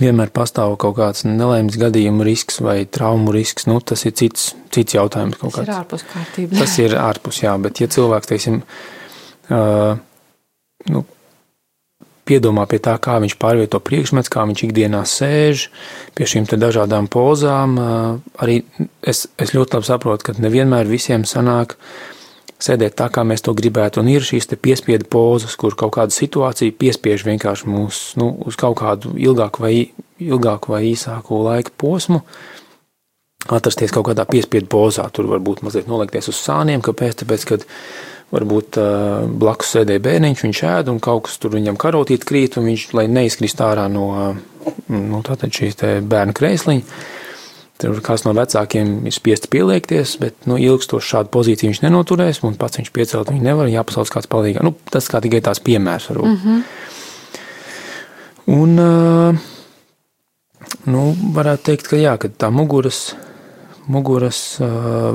[0.00, 4.96] vienmēr pastāv kaut kāds nelaimes gadījumu risks vai traumu risks, nu, tas ir cits, cits
[4.96, 5.36] jautājums.
[5.42, 5.68] Tas kāds.
[5.68, 6.62] ir ārpus kārtības.
[6.64, 8.62] Tas ir ārpus, jā, bet ja cilvēks, teiksim,
[9.52, 10.00] uh,
[10.88, 11.04] nu,
[12.30, 15.66] piedomā pie tā, kā viņš pārvieto priekšmetus, kā viņš ikdienā sēž
[16.14, 17.76] pie šīm dažādām pozām.
[18.38, 18.62] Arī
[19.02, 21.76] es, es ļoti labi saprotu, ka nevienmēr visiem sanāk
[22.60, 24.02] sēdēt tā, kā mēs to gribētu.
[24.02, 28.78] Un ir šīs piespiedu pozas, kur kaut kāda situācija piespiež vienkārši mūs nu, uz kaut
[28.82, 29.74] kādu ilgāku vai,
[30.20, 32.22] ilgāku vai īsāku laika posmu.
[33.50, 36.84] Atrasties kaut kādā piespiedu pozā, tur varbūt mazliet nolikties uz sāniem.
[36.84, 37.22] Kāpēc?
[37.22, 37.64] Tāpēc, kad
[38.30, 42.68] Varbūt uh, blakus sēdēja bērniņš, viņš ēd, un kaut kas tur viņam karotīt krīt, un
[42.70, 44.06] viņš, lai neizkrist ārā no
[44.86, 47.00] nu, šīs bērnu krēsliņa,
[47.80, 52.58] tur kāds no vecākiem ir spiests pieliekties, bet nu, ilgstoši šādu pozīciju viņš nenoturēs, un
[52.60, 54.62] pats viņš piecelt viņu nevar, jāpasauc kāds palīgā.
[54.66, 56.30] Nu, tas kā tikai tās piemērs varbūt.
[56.30, 56.62] Mm -hmm.
[58.50, 59.34] Un, uh,
[60.90, 61.02] nu,
[61.34, 63.14] varētu teikt, ka jā, ka tā muguras
[63.88, 64.58] muguras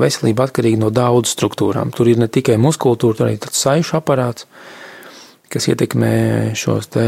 [0.01, 1.93] veselība atkarīga no daudz struktūrām.
[1.95, 4.47] Tur ir ne tikai muskultūra, tur arī tāds saišu aparāts,
[5.51, 6.13] kas ietekmē
[6.57, 7.07] šos te,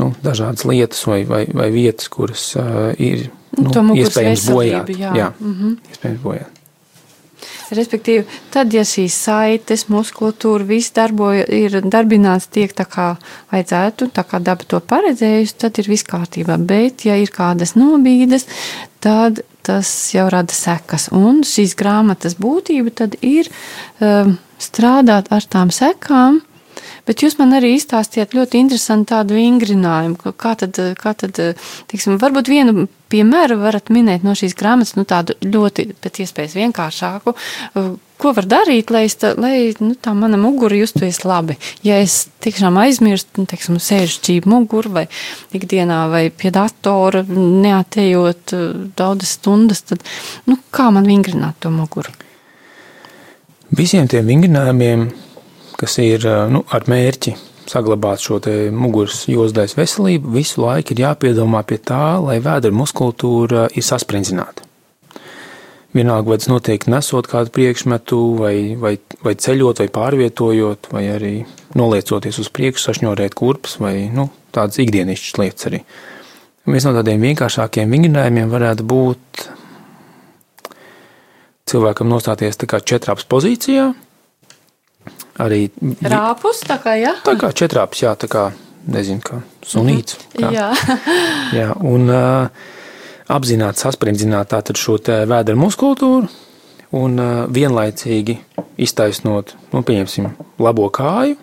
[0.00, 2.52] nu, dažādas lietas vai, vai, vai vietas, kuras
[2.98, 4.96] ir nu, iespējams bojāt.
[4.96, 5.76] Jā, jā mm -hmm.
[5.92, 6.56] iespējams bojāt.
[7.70, 13.12] Respektīvi, tad, ja šīs saites, muskulatūra, viss darboja, ir darbināts tiek tā kā
[13.52, 16.58] vajadzētu, tā kā daba to paredzējusi, tad ir viss kārtībā.
[16.58, 18.48] Bet, ja ir kādas nobīdes,
[19.00, 21.08] tad tas jau rada sekas.
[21.14, 23.50] Un šīs grāmatas būtība tad ir
[24.00, 26.42] um, strādāt ar tām sekām,
[27.08, 30.34] Bet jūs man arī izstāstījāt ļoti interesantu tādu vingrinājumu.
[30.38, 31.40] Kā tad, kā tad
[31.90, 37.34] tiksim, varbūt vienu piemēru varat minēt no šīs grāmatas, nu tādu ļoti pēc iespējas vienkāršāku.
[38.20, 41.56] Ko var darīt, lai, tā, lai nu, tā mana mugura justos labi?
[41.86, 45.06] Ja es tiešām aizmirstu, nu, teiksim, sēžu čību muguru vai
[45.56, 48.54] ikdienā vai pie datora, neatējot
[48.98, 50.04] daudzas stundas, tad
[50.50, 52.12] nu, kā man vingrināt to muguru?
[53.70, 55.08] Visiem tiem vingrinājumiem
[55.80, 57.36] kas ir nu, ar mērķi
[57.70, 58.40] saglabāt šo
[58.74, 64.66] muguras jostais veselību, visu laiku ir jāpiedomā pie tā, lai vēdera muskultūra ir sasprindzināta.
[65.90, 68.92] Vienalga, vai tas notiek nesot kādu priekšmetu, vai, vai,
[69.26, 71.32] vai ceļot, vai pārvietojot, vai arī
[71.78, 75.82] noliecoties uz priekšu, sašņorēt kurpes, vai nu, tādas ikdienišķas lietas arī.
[76.70, 79.42] Viens no tādiem vienkāršākiem vingrinājumiem varētu būt
[81.70, 83.90] cilvēkam nostāties tā kā četrāps pozīcijā,
[85.42, 85.64] arī.
[86.02, 87.14] Rāpus, tā kā, jā?
[87.26, 88.50] Tā kā četrāps, jā, tā kā,
[88.90, 90.18] nezinu, kā sunīts.
[90.36, 90.50] Kā.
[90.50, 90.54] Mhm.
[90.54, 90.68] Jā.
[91.60, 92.68] jā, un uh,
[93.30, 96.28] apzināti sasprindzināt tātad šo te vēdera muskultūru
[96.96, 98.38] un uh, vienlaicīgi
[98.80, 100.30] iztaisnot, nu, pieņemsim,
[100.62, 101.36] labo kāju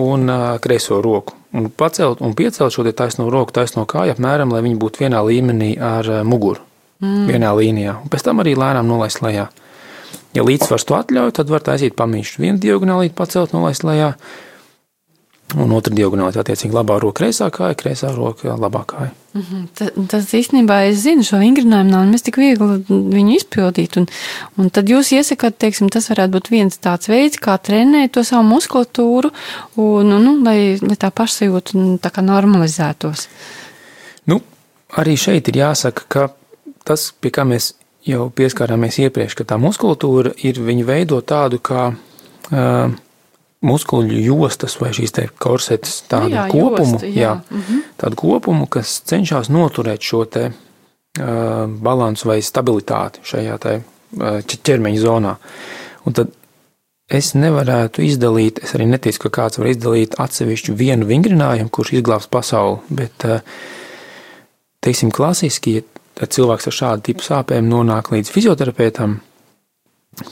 [0.00, 1.36] un uh, kreiso roku.
[1.54, 5.72] Un pacelt un piecelt šo taisno roku, taisno kāju apmēram, lai viņi būtu vienā līmenī
[5.78, 6.62] ar uh, muguru.
[7.00, 7.26] Mm.
[7.30, 7.96] Vienā līnijā.
[8.04, 9.48] Un pēc tam arī lēnām nolaist lejā.
[10.36, 12.42] Ja līdzsvars to atļauj, tad var taisīt pamīšu.
[12.42, 14.12] Vienu diagonāli pacelt, nolaist lejā,
[15.58, 19.10] un otru diagonāli attiecīgi labā roka kreisā kāja, kreisā roka labā kāja.
[19.32, 19.66] Mm -hmm.
[19.74, 23.96] Tas, tas īstenībā es zinu šo vingrinājumu, nav nemaz tik viegli viņu izpildīt.
[23.96, 24.06] Un,
[24.58, 28.42] un tad jūs iesakāt, teiksim, tas varētu būt viens tāds veids, kā trenēt to savu
[28.42, 29.30] muskulatūru,
[29.76, 33.28] un, nu, lai, lai tā pašsajūta nu, tā kā normalizētos.
[34.26, 34.40] Nu,
[34.96, 36.28] arī šeit ir jāsaka, ka
[36.84, 37.74] tas, pie kā mēs
[38.06, 42.90] jau pieskārāmies iepriekš, ka tā muskultūra ir viņa veido tādu kā uh,
[43.66, 47.20] muskuļu jostas vai šīs te korsetes tādu jā, kopumu, josta, jā.
[47.20, 47.80] Jā, mm -hmm.
[48.00, 55.00] tādu kopumu, kas cenšas noturēt šo te uh, balansu vai stabilitāti šajā te uh, ķermeņa
[55.00, 55.34] zonā.
[56.04, 56.32] Un tad
[57.10, 62.30] es nevarētu izdalīt, es arī neticu, ka kāds var izdalīt atsevišķu vienu vingrinājumu, kurš izglābs
[62.30, 63.40] pasauli, bet, uh,
[64.80, 65.82] teiksim, klasiski, ja
[66.14, 69.20] tad cilvēks ar šādu tipu sāpēm nonāk līdz fizioterapeitam,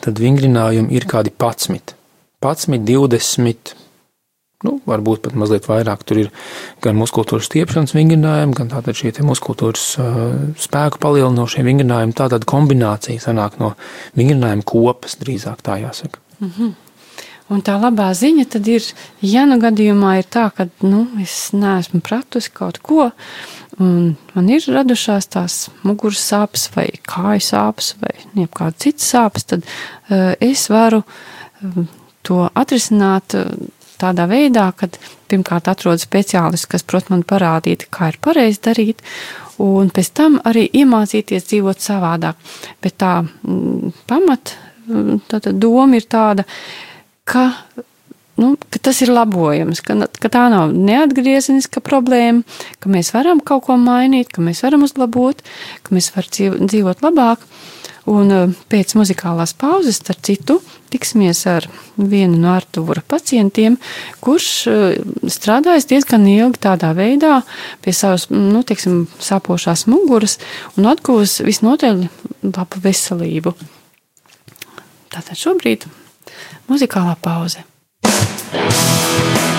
[0.01, 1.98] tad vingrinājumi ir kādi 11,
[2.45, 3.75] 11, 20.
[4.67, 6.03] Nu, varbūt pat mazliet vairāk.
[6.07, 6.31] Tur ir
[6.83, 10.17] gan muskultūras stiepšanas vingrinājumi, gan tātad šie muskultūras uh,
[10.59, 12.17] spēku palielinošie vingrinājumi.
[12.19, 13.77] Tā tāda kombinācija sanāk no
[14.19, 16.19] vingrinājumu kopas, drīzāk tā jāsaka.
[16.41, 16.75] Mm -hmm.
[17.49, 18.85] Un tā labā ziņa tad ir,
[19.25, 23.11] ja nu gadījumā ir tā, ka nu, es neesmu pratusi kaut ko,
[23.79, 29.65] un man ir radušās tās muguras sāpes, vai kāju sāpes, vai kāda cita sāpes, tad
[29.65, 31.87] uh, es varu uh,
[32.29, 33.49] to atrisināt uh,
[33.99, 34.89] tādā veidā, ka
[35.31, 39.03] pirmkārt atrodu speciālistu, kas prot man parādīt, kā ir pareizi darīt,
[39.63, 42.39] un pēc tam arī iemācīties dzīvot savādāk.
[42.85, 44.55] Bet tā mm, pamat,
[45.29, 46.47] tā, tā doma ir tāda,
[47.29, 47.51] ka
[48.39, 52.45] nu, ka tas ir labojams, ka, ka tā nav neatgriezeniska problēma,
[52.79, 55.43] ka mēs varam kaut ko mainīt, ka mēs varam uzlabot,
[55.83, 57.43] ka mēs varam dzīvot labāk.
[58.09, 60.59] Un eh, pēc muzikālās pauzes, starp citu,
[60.93, 61.67] tiksimies ar
[61.97, 63.77] vienu no Artūra pacientiem,
[64.25, 67.43] kurš eh, strādājas diezgan ilgi tādā veidā
[67.85, 70.39] pie savas, nu, teiksim, sāpošās muguras
[70.77, 72.07] un atgūs visnotaļ
[72.49, 73.55] labu veselību.
[75.13, 75.89] Tātad šobrīd
[76.69, 77.65] muzikālā pauze.
[78.05, 79.58] Duszo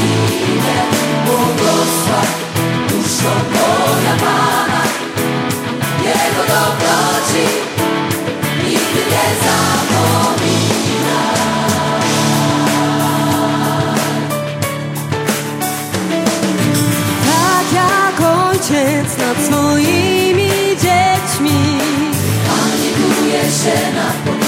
[0.00, 0.78] chwilę
[1.26, 2.28] błogosław
[2.88, 4.82] Duszą Boga Pana
[6.04, 7.46] Jego dobroci
[8.64, 11.22] nigdy nie zapomina
[17.26, 20.50] Tak jak ojciec nad swoimi
[20.82, 21.78] dziećmi.
[22.46, 22.80] Pan
[23.50, 24.39] się nad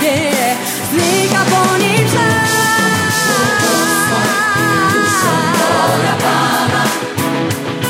[0.00, 0.56] zawieje
[0.92, 2.06] Znika po nim
[6.20, 6.84] Pana,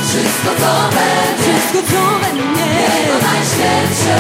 [0.09, 2.03] wszystko co będzie, Wszystko co
[2.35, 2.71] mnie.
[2.75, 4.17] Jego najświętsze.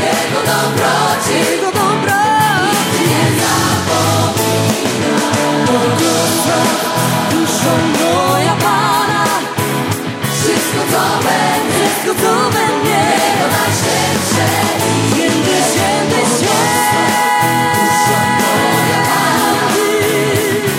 [0.00, 5.12] Jego dobroci Jego dobroci nie zapomina.
[7.30, 8.31] Duszą moja
[12.14, 13.04] gotowe mnie
[15.16, 17.04] Kiedy święty święty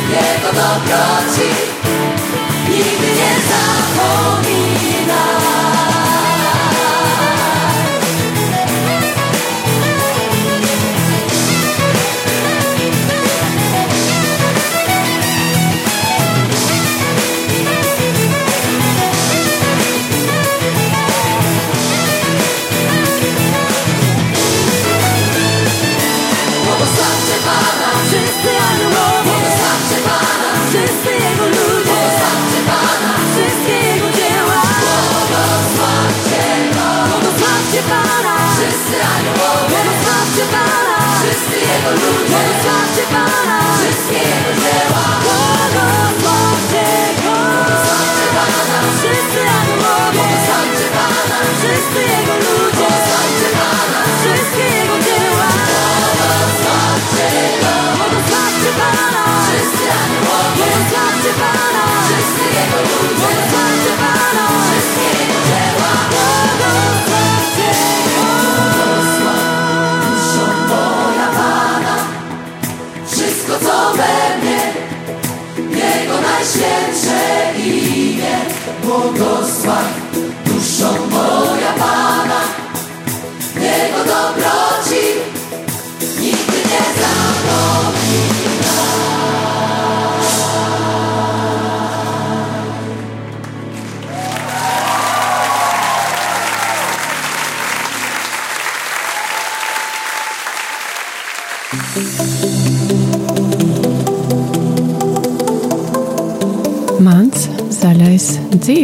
[0.09, 1.49] Jego dobroci
[2.69, 5.32] Nigdy nie zapominaj
[37.89, 38.35] Pana.
[38.55, 40.97] Wszyscy aniołowie, Błogosławcie Pana.
[41.19, 43.57] Wszyscy Jego ludzie, Błogosławcie Pana.
[43.79, 44.82] Wszystkie Jego dzieła.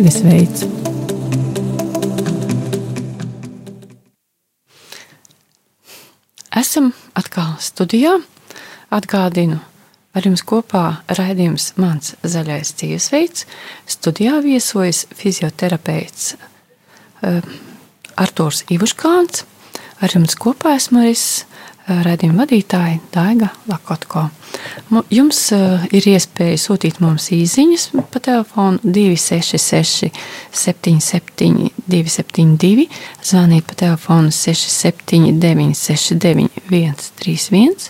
[0.09, 0.65] Dzīvesveids.
[6.57, 8.17] Esam atkal studijā.
[8.89, 9.59] Atgādinu,
[10.17, 13.45] ar jums kopā raidījums Mans zaļais dzīvesveids.
[13.85, 17.45] Studijā viesojas fizioterapeits uh,
[18.17, 19.45] Artūrs Ivuškāns.
[20.01, 21.45] Ar jums kopā esmu es,
[21.89, 24.27] raidījuma vadītāja Daiga Lakotko.
[25.13, 30.09] Jums uh, ir iespēja sūtīt mums īsiņas pa telefonu 266
[30.51, 32.89] 77 272,
[33.25, 37.89] zvanīt pa telefonu 679 69 131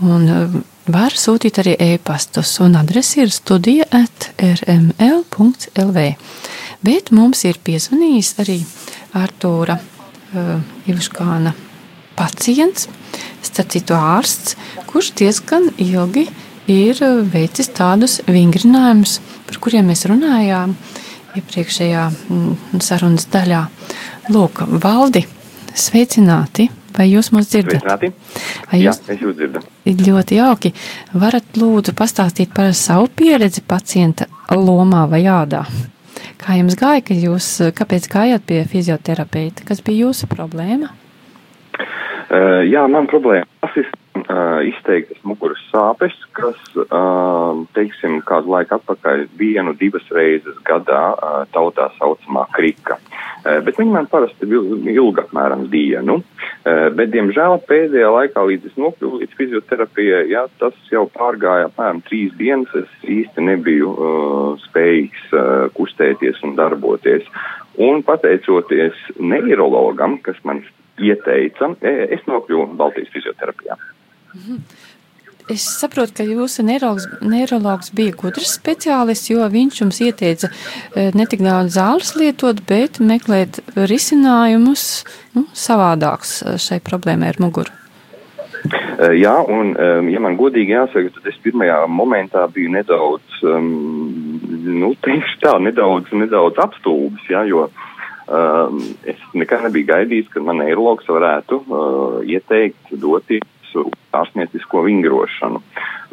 [0.00, 6.06] un uh, var sūtīt arī e-pastus, un adrese ir studija at rml.lv.
[6.80, 8.60] Bet mums ir piezvanījis arī
[9.20, 10.54] Artūra uh,
[10.88, 11.52] Ivaškāna
[12.20, 12.86] pacients,
[13.42, 14.56] starp citu ārsts,
[14.90, 16.28] kurš diezgan ilgi
[16.70, 19.18] ir uh, veicis tādus vingrinājumus,
[19.48, 20.76] par kuriem mēs runājām
[21.40, 23.64] iepriekšējā mm, sarunas daļā.
[24.34, 25.24] Lūk, Valdi,
[25.74, 26.70] sveicināti!
[26.90, 27.78] Vai jūs mūs dzirdat?
[27.78, 28.08] Sveicināti.
[28.66, 29.60] Vai Jā, jūs es jūs dzirdu.
[30.08, 30.72] ļoti jauki
[31.14, 35.62] varat lūdzu pastāstīt par savu pieredzi pacienta lomā vai ādā?
[36.40, 37.46] Kā jums gāja, ka jūs,
[37.78, 39.64] kāpēc gājāt pie fizioterapeita?
[39.68, 40.90] Kas bija jūsu problēma?
[42.30, 43.88] Uh, jā, man problēma asis,
[44.20, 51.40] uh, izteiktas muguras sāpes, kas, uh, teiksim, kādu laiku atpakaļ vienu, divas reizes gadā uh,
[51.54, 53.00] tautā saucamā krika.
[53.42, 56.20] Uh, bet viņi man parasti ilga apmēram dienu.
[56.20, 62.02] Uh, bet, diemžēl, pēdējā laikā, līdz es nokļuvu līdz fizioterapijai, jā, tas jau pārgāja apmēram
[62.06, 62.70] trīs dienas.
[62.78, 67.26] Es īsti nebiju uh, spējīgs uh, kustēties un darboties.
[67.80, 70.62] Un pateicoties neirologam, kas man
[71.02, 73.78] ieteica, es nokļuvu Baltijas fizioterapijā.
[75.50, 80.50] Es saprotu, ka jūsu neirologs, neirologs bija gudrs speciālists, jo viņš jums ieteica
[80.94, 84.84] ne tik daudz zāles lietot, bet meklēt risinājumus
[85.34, 87.74] nu, savādāks šai problēmai ar muguru.
[89.16, 89.72] Jā, un,
[90.12, 96.60] ja man godīgi jāsaka, tad es pirmajā momentā biju nedaudz, nu, teikšu tā, nedaudz, nedaudz
[96.62, 97.89] apstulbis, jā, jo uh,
[98.30, 98.78] Um,
[99.10, 103.42] es nekad nebiju gaidījis, ka man neiroloģis varētu uh, ieteikt doties
[104.14, 105.58] ārstniecisko vingrošanu,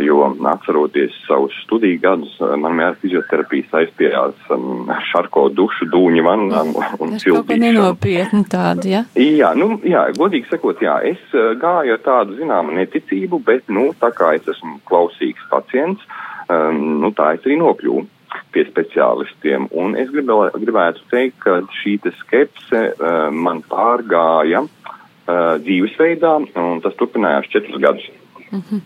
[0.02, 6.26] jo atceroties savus studiju gadus, uh, man vienmēr fizioterapija saistījās um, ar šarko dušu, dūņu
[6.26, 7.62] vannām un ciltīšanu.
[7.68, 9.06] Nenopietni tādi, ja?
[9.22, 13.92] Jā, nu, jā, godīgi sakot, jā, es uh, gāju ar tādu zināmu neticību, bet, nu,
[14.02, 16.02] tā kā es esmu klausīgs pacients,
[16.50, 18.08] um, nu, tā es arī nokļuvu
[18.56, 19.68] pie speciālistiem.
[19.72, 26.96] Un es gribēl, gribētu teikt, ka šī skepse uh, man pārgāja uh, dzīvesveidā, un tas
[27.00, 28.08] turpinājās četrus gadus.
[28.48, 28.82] Mm -hmm.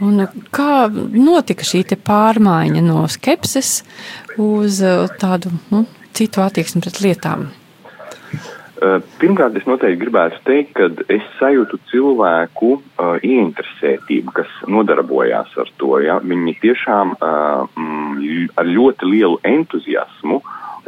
[0.00, 3.84] Un kā notika šī pārmaiņa no skepses
[4.36, 7.48] uz uh, tādu nu, citu attieksmi pret lietām?
[8.78, 15.72] Eh, pirmkārt, es noteikti gribētu teikt, ka es sajūtu cilvēku uh, ieinteresētību, kas nodarbojās ar
[15.82, 15.96] to.
[16.04, 16.20] Ja?
[16.22, 17.64] Viņi tiešām uh,
[18.54, 20.38] ar ļoti lielu entuziasmu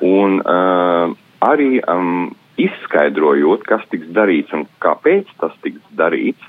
[0.07, 2.31] un uh, arī um,
[2.61, 6.47] izskaidrojot, kas tiks darīts un kāpēc tas tiks darīts,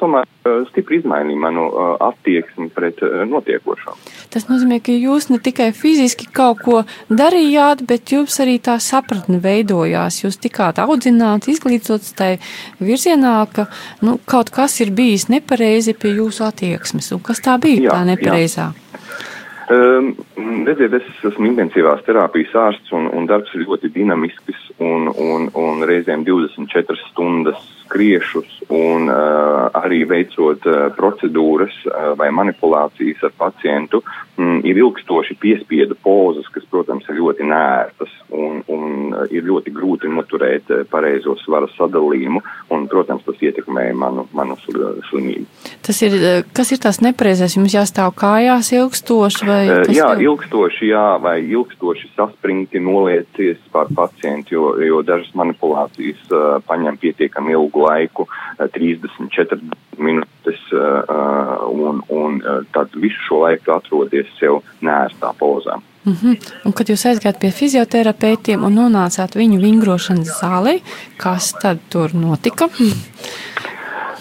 [0.00, 3.94] tomēr uh, stipri izmainīja manu uh, attieksmi pret uh, notiekošo.
[4.32, 9.40] Tas nozīmē, ka jūs ne tikai fiziski kaut ko darījāt, bet jums arī tā sapratne
[9.44, 10.22] veidojās.
[10.24, 12.32] Jūs tikāt audzināts, izglītots tai
[12.80, 13.68] virzienā, ka
[14.06, 17.12] nu, kaut kas ir bijis nepareizi pie jūsu attieksmes.
[17.16, 18.70] Un kas tā bija jā, tā nepareizā?
[18.70, 18.86] Jā.
[19.70, 20.16] Um,
[20.66, 25.84] redziet, es esmu intensīvās terapijas ārsts un, un darbs ir ļoti dinamisks un, un, un
[25.86, 27.60] reizēm 24 stundas
[27.90, 34.02] skriešus un uh, arī veicot uh, procedūras uh, vai manipulācijas ar pacientu,
[34.38, 39.74] mm, ir ilgstoši piespiedu pozas, kas, protams, ir ļoti nērtas un, un uh, ir ļoti
[39.74, 45.48] grūti noturēt uh, pareizo svara sadalījumu un, protams, tas ietekmē manu, manu slimību.
[45.82, 46.14] Tas ir,
[46.54, 47.58] kas ir tās nepreizēs?
[47.58, 49.60] Jums jāstāv kājās ilgstoši vai?
[49.80, 50.36] Uh, jā, jau...
[50.36, 57.58] ilgstoši, jā, vai ilgstoši saspringti noliecies pār pacientu, jo, jo dažas manipulācijas uh, paņem pietiekami
[57.58, 58.28] ilgu ilgu laiku,
[58.58, 61.14] 30-40 eh, minūtes, eh,
[61.70, 65.80] un, un eh, tad visu šo laiku atrodies sev nērstā pozā.
[66.04, 66.36] Mm -hmm.
[66.64, 70.80] Un, kad jūs aizgājāt pie fizioterapeitiem un nonācāt viņu vingrošanas zālē,
[71.16, 72.68] kas tad tur notika?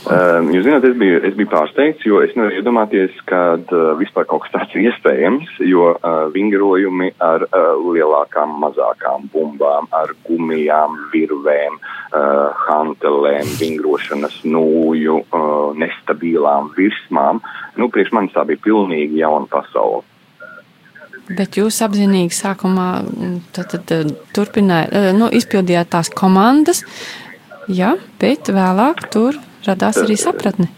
[0.07, 4.23] Uh, jūs zināt, es biju, es biju pārsteigts, jo es nevaru iedomāties, ka uh, vispār
[4.29, 10.95] kaut kas tāds ir iespējams, jo uh, vingrojumi ar uh, lielākām, mazākām bumbām, ar gumijām,
[11.11, 17.43] virvēm, uh, hantelēm, vingrošanas nūju, uh, nestabilām virsmām,
[17.75, 20.05] nu, priekš manis tā bija pilnīgi jauna pasaule.
[21.27, 22.87] Bet jūs apzinīgi sākumā
[23.53, 26.85] tad, tad, turpinājāt, nu, izpildījāt tās komandas,
[27.67, 27.93] jā,
[28.23, 29.37] bet vēlāk tur
[29.67, 30.69] radās arī sapratne.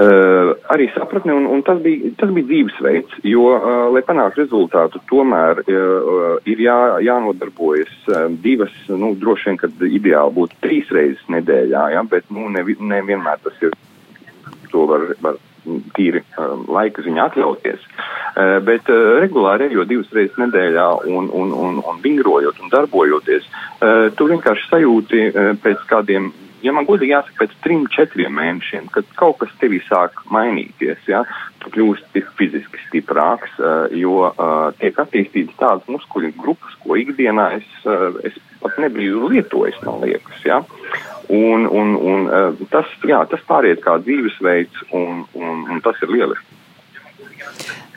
[0.00, 5.00] Uh, arī sapratne, un, un tas, bija, tas bija dzīvesveids, jo, uh, lai panāktu rezultātu,
[5.10, 11.20] tomēr uh, ir jā, jānodarbojas uh, divas, nu, droši vien, kad ideāli būtu trīs reizes
[11.34, 13.74] nedēļā, ja, bet, nu, nevienmēr ne, tas ir,
[14.72, 15.40] to var, var
[15.98, 17.84] tīri uh, laika ziņā atļauties.
[17.90, 23.50] Uh, bet uh, regulāri ejot divas reizes nedēļā un, un, un, un vingrojot un darbojoties,
[23.50, 25.26] uh, tu vienkārši sajūti
[25.60, 26.30] pēc kādiem
[26.64, 31.22] ja man godīgi jāsaka, pēc trim, četriem mēnešiem, kad kaut kas tevī sāk mainīties, ja,
[31.62, 37.68] tu kļūsti fiziski stiprāks, uh, jo uh, tiek attīstītas tādas muskuļu grupas, ko ikdienā es,
[37.88, 40.44] uh, es pat nebiju lietojis, man liekas.
[40.44, 40.62] Ja.
[41.30, 46.58] Un, un, un tas, jā, tas pāriet kā dzīvesveids, un, un, un tas ir lieliski.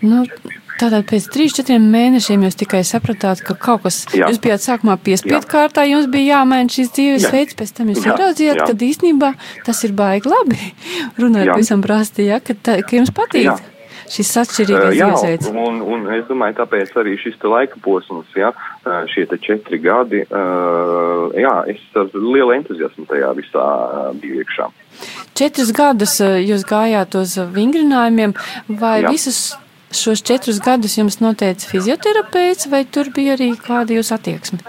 [0.03, 0.22] Nu,
[0.80, 4.30] Tātad pēc trīs, četriem mēnešiem jūs tikai sapratāt, ka kaut kas, jā.
[4.32, 8.78] jūs bijāt sākumā piespiedu kārtā, jums bija jāmaina šis dzīvesveids, pēc tam jūs ieraudzījāt, ka
[8.88, 9.34] īstenībā
[9.68, 10.74] tas ir baigi labi,
[11.22, 13.52] runājot visam prasti, ja, ka, tā, ka jums patīk.
[13.52, 13.60] Jā
[14.14, 15.50] šis atšķirīgais jā, dzīvesveids.
[15.54, 20.24] un, un es domāju, tāpēc arī šis laika posms, jā, uh, šie te četri gadi,
[20.28, 24.70] uh, jā, es ar lielu entuziasmu tajā visā uh, biju iekšā.
[25.38, 28.36] Četrus gadus uh, jūs gājāt uz vingrinājumiem,
[28.70, 29.14] vai Jā.
[29.14, 29.42] visus
[30.00, 34.60] šos četrus gadus jums noteica fizioterapeits, vai tur bija arī kāda jūsu attieksme?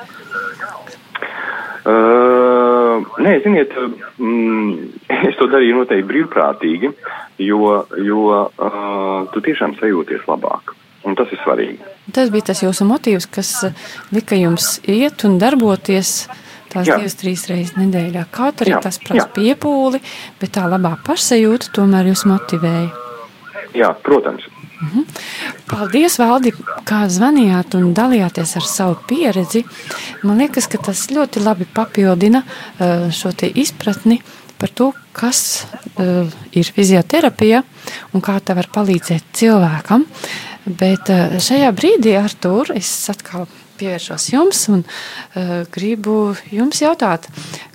[1.84, 3.74] Uh, nē, ziniet,
[4.16, 4.70] mm,
[5.28, 6.92] es to darīju noteikti brīvprātīgi,
[7.44, 10.72] jo, jo uh, tu tiešām sajūties labāk.
[11.04, 11.82] Un tas ir svarīgi.
[12.16, 13.50] Tas bija tas jūsu motīvs, kas
[14.14, 16.14] lika jums iet un darboties
[16.74, 16.98] tās Jā.
[16.98, 18.24] divas, trīs reizes nedēļā.
[18.34, 19.30] Kaut arī Jā, tas prasa jā.
[19.36, 20.00] piepūli,
[20.40, 22.88] bet tā labā pašsajūta tomēr jūs motivēja.
[23.74, 24.48] Jā, protams.
[25.70, 26.52] Paldies, Valdi,
[26.88, 29.64] kā zvanījāt un dalījāties ar savu pieredzi.
[30.26, 34.20] Man liekas, ka tas ļoti labi papildina eh, šo izpratni
[34.58, 35.66] par to, kas
[35.98, 37.62] eh, ir fizioterapija
[38.12, 40.06] un kā tā var palīdzēt cilvēkam.
[40.66, 43.46] Bet eh, šajā brīdī, Artur, es atkal
[43.84, 47.28] pievēršos jums un uh, gribu jums jautāt,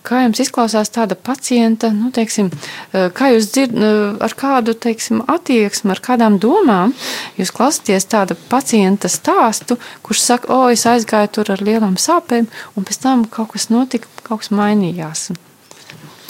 [0.05, 5.21] kā jums izklausās tāda pacienta, nu, teiksim, uh, kā jūs dzird, uh, ar kādu, teiksim,
[5.29, 6.95] attieksmi, ar kādām domām
[7.39, 12.87] jūs klausāties tāda pacienta stāstu, kurš saka, o, es aizgāju tur ar lielām sāpēm, un
[12.87, 15.29] pēc tam kaut kas notika, kaut kas mainījās.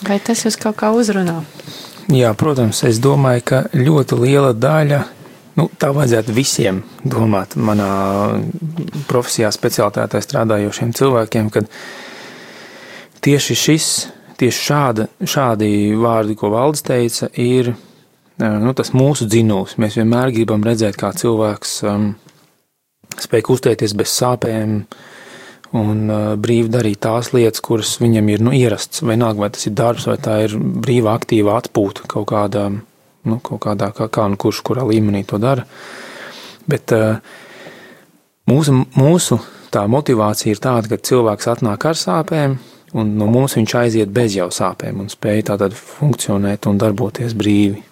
[0.07, 1.41] Vai tas jūs kaut kā uzrunā?
[2.09, 5.03] Jā, protams, es domāju, ka ļoti liela daļa,
[5.59, 7.89] nu, tā vajadzētu visiem domāt manā
[9.09, 11.67] profesijā, specialitātē strādājošiem cilvēkiem, kad
[13.25, 13.91] tieši šis,
[14.39, 17.73] tieši šāda, šādi vārdi, ko valdes teica, ir
[18.39, 19.77] nu, tas mūsu dzinums.
[19.81, 22.11] Mēs vienmēr gribam redzēt, kā cilvēks um,
[23.19, 24.79] spēj kustēties bez sāpēm,
[25.79, 29.03] un uh, brīvi darīt tās lietas, kuras viņam ir nu, ierasts.
[29.05, 32.69] Vienalga, vai tas ir darbs, vai tā ir brīva, aktīva atpūta kaut kādā,
[33.29, 35.65] nu, kaut kādā kā, kā nu kurš kurā līmenī to dara.
[36.69, 37.21] Bet uh,
[38.49, 39.39] mūsu, mūsu
[39.73, 42.57] tā motivācija ir tāda, ka cilvēks atnāk ar sāpēm,
[42.97, 47.85] un no mums viņš aiziet bez jau sāpēm un spēj tātad funkcionēt un darboties brīvi.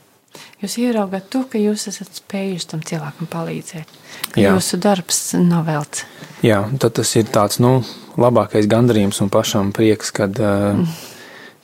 [0.57, 3.91] Jūs ieraugat to, ka jūs esat spējuši tam cilvēkam palīdzēt,
[4.33, 4.55] ka Jā.
[4.55, 6.07] jūsu darbs nav velts.
[6.45, 7.83] Jā, tad tas ir tāds nu,
[8.17, 10.81] labākais gandarījums un pašam prieks, kad, uh,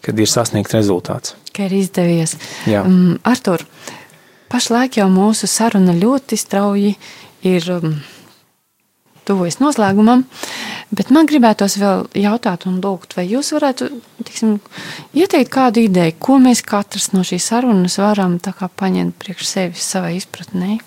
[0.03, 1.37] kad ir sasniegts rezultāts.
[1.53, 2.35] ka ir izdevies.
[2.69, 2.83] Jā.
[2.85, 3.63] Um, Artur,
[4.51, 6.95] pašlaik jau mūsu saruna ļoti strauji
[7.47, 7.95] ir um,
[9.27, 10.25] tuvojas noslēgumam,
[10.95, 13.89] bet man gribētos vēl jautāt un lūgt, vai jūs varētu
[14.25, 14.57] tiksim,
[15.15, 20.79] ieteikt kādu ideju, ko mēs katrs no šīs sarunas varam paņemt priekš sevis savai izpratnē?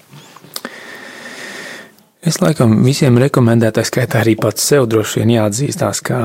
[2.26, 6.16] Es laikam visiem rekomendētu, tā skaitā arī pats sev droši vien jāatzīstās, ka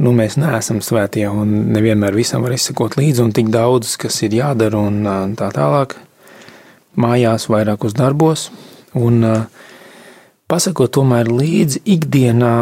[0.00, 4.32] nu, mēs neesam svētie un nevienmēr visam var izsekot līdzi, un tik daudz, kas ir
[4.38, 5.92] jādara un tā tālāk.
[6.96, 8.46] Mājās, vairāk uz darbos,
[8.96, 9.20] un
[10.48, 12.54] pasakot tomēr līdzi ikdienā,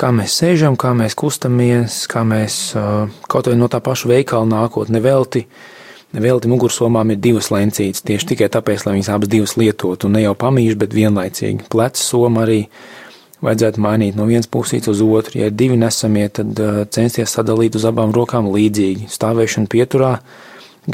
[0.00, 2.72] kā mēs sēžam, kā mēs kustamies, kā mēs
[3.28, 5.44] kaut vai no tā paša veikala nākot, nevelti.
[6.14, 10.22] Nevelti mugursomām ir divas lencītes, tieši tikai tāpēc, lai viņas abas divas lietotu, un ne
[10.22, 11.66] jau pamīši, bet vienlaicīgi.
[11.72, 12.60] Pleca soma arī
[13.44, 15.40] vajadzētu mainīt no vienas pusītes uz otru.
[15.40, 19.08] Ja ir divi nesamie, tad uh, censties sadalīt uz abām rokām līdzīgi.
[19.10, 20.12] Stāvēšana pieturā,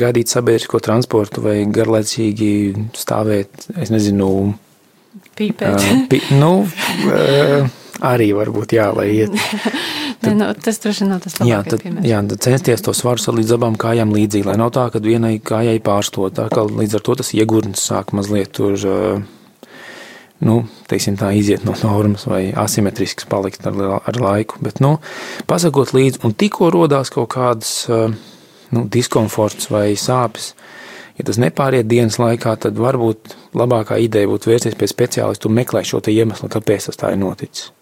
[0.00, 2.50] gaidīt sabiedrisko transportu vai garlaicīgi
[2.96, 4.30] stāvēt, es nezinu,
[5.36, 5.76] Pīpēt.
[5.76, 6.54] uh, pi, nu,
[7.12, 9.34] uh, arī varbūt jā, lai iet.
[10.24, 12.08] ne, no, tas droši vien nav tas Jā, labākais tad, piemērs.
[12.10, 15.78] jā, tad censties to svaru salīdz abām kājām līdzīgi, lai nav tā, ka vienai kājai
[15.84, 16.36] pārstot.
[16.38, 18.76] Tā kā līdz ar to tas iegurnis sāk mazliet tur,
[20.44, 20.56] nu,
[20.90, 24.60] teiksim tā, iziet no normas vai asimetrisks palikt ar, ar laiku.
[24.64, 24.96] Bet, nu,
[25.50, 30.54] pasakot līdzi, un tikko rodās kaut kādas, nu, diskomforts vai sāpes,
[31.18, 35.90] ja tas nepāriet dienas laikā, tad varbūt labākā ideja būtu vērsties pie speciālistu un meklēt
[35.90, 37.72] šo iemeslu, kāpēc tas tā ir noticis.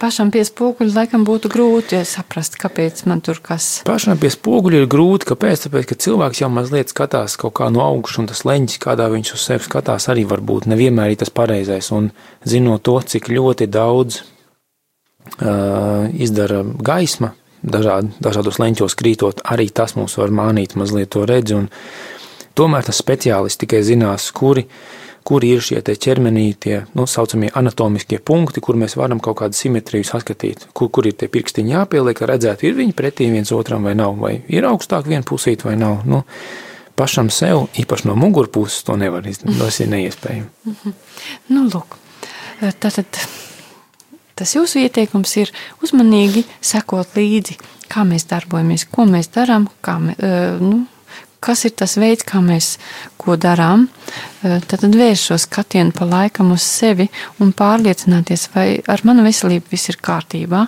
[0.00, 3.82] Pašam pie spoguļa laikam būtu grūti ja saprast, kāpēc man tur kas.
[3.84, 5.28] Pašam pie spoguļa ir grūti.
[5.28, 5.66] Kāpēc?
[5.66, 9.34] Tāpēc, ka cilvēks jau mazliet skatās kaut kā no augšas, un tas leņķis, kādā viņš
[9.36, 11.90] uz sevi skatās, arī var būt nevienmēr ir tas pareizais.
[11.92, 12.08] Un
[12.48, 20.16] zinot to, cik ļoti daudz uh, izdara gaisma, dažād, dažādos leņķos krītot, arī tas mums
[20.20, 21.60] var mānīt mazliet to redzi.
[22.56, 24.64] Tomēr tas speciālists tikai zinās, kuri
[25.26, 30.06] kuri ir šie ķermenī, tie nu, saucamie anatomiskie punkti, kur mēs varam kaut kādu simetriju
[30.08, 33.94] saskatīt, kur, kur ir tie pirkstiņi jāpieliek, lai redzētu, ir viņi pretī viens otram vai
[33.98, 36.02] nav, vai ir augstāk viena pusīte vai nav.
[36.08, 36.22] Nu,
[36.98, 39.60] pašam sev, īpaši no mugurpuses, to nevar izdarīt.
[39.60, 40.94] Tas ir neiespējami.
[41.52, 41.96] Nu, lūk,
[42.82, 43.20] tātad
[44.40, 45.52] tas jūsu ieteikums ir
[45.84, 47.58] uzmanīgi sekot līdzi,
[47.92, 50.16] kā mēs darbojamies, ko mēs darām, kā mē,
[50.62, 50.84] nu,
[51.40, 52.74] kas ir tas veids, kā mēs
[53.20, 53.86] ko darām,
[54.42, 57.08] tad, tad vērst šo skatienu pa laikam uz sevi
[57.40, 60.66] un pārliecināties, vai ar manu veselību viss ir kārtībā.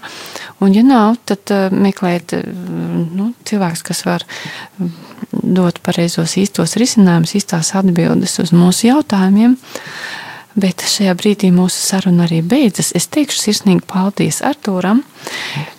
[0.60, 4.26] Un, ja nav, tad meklēt nu, cilvēks, kas var
[5.32, 9.56] dot pareizos īstos risinājumus, īstās atbildes uz mūsu jautājumiem.
[10.52, 12.90] Bet šajā brīdī mūsu saruna arī beidzas.
[12.98, 15.00] Es teikšu sirsnīgi paldies Artūram,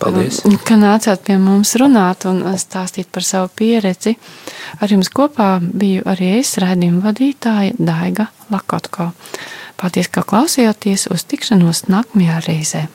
[0.02, 0.40] Paldies.
[0.66, 4.16] ka nācāt pie mums runāt un stāstīt par savu pieredzi.
[4.82, 9.12] Ar jums kopā biju arī es, raidījuma vadītāja Daiga Lakotko.
[9.78, 12.86] Paldies, ka klausījāties uz tikšanos nākamajā reizē.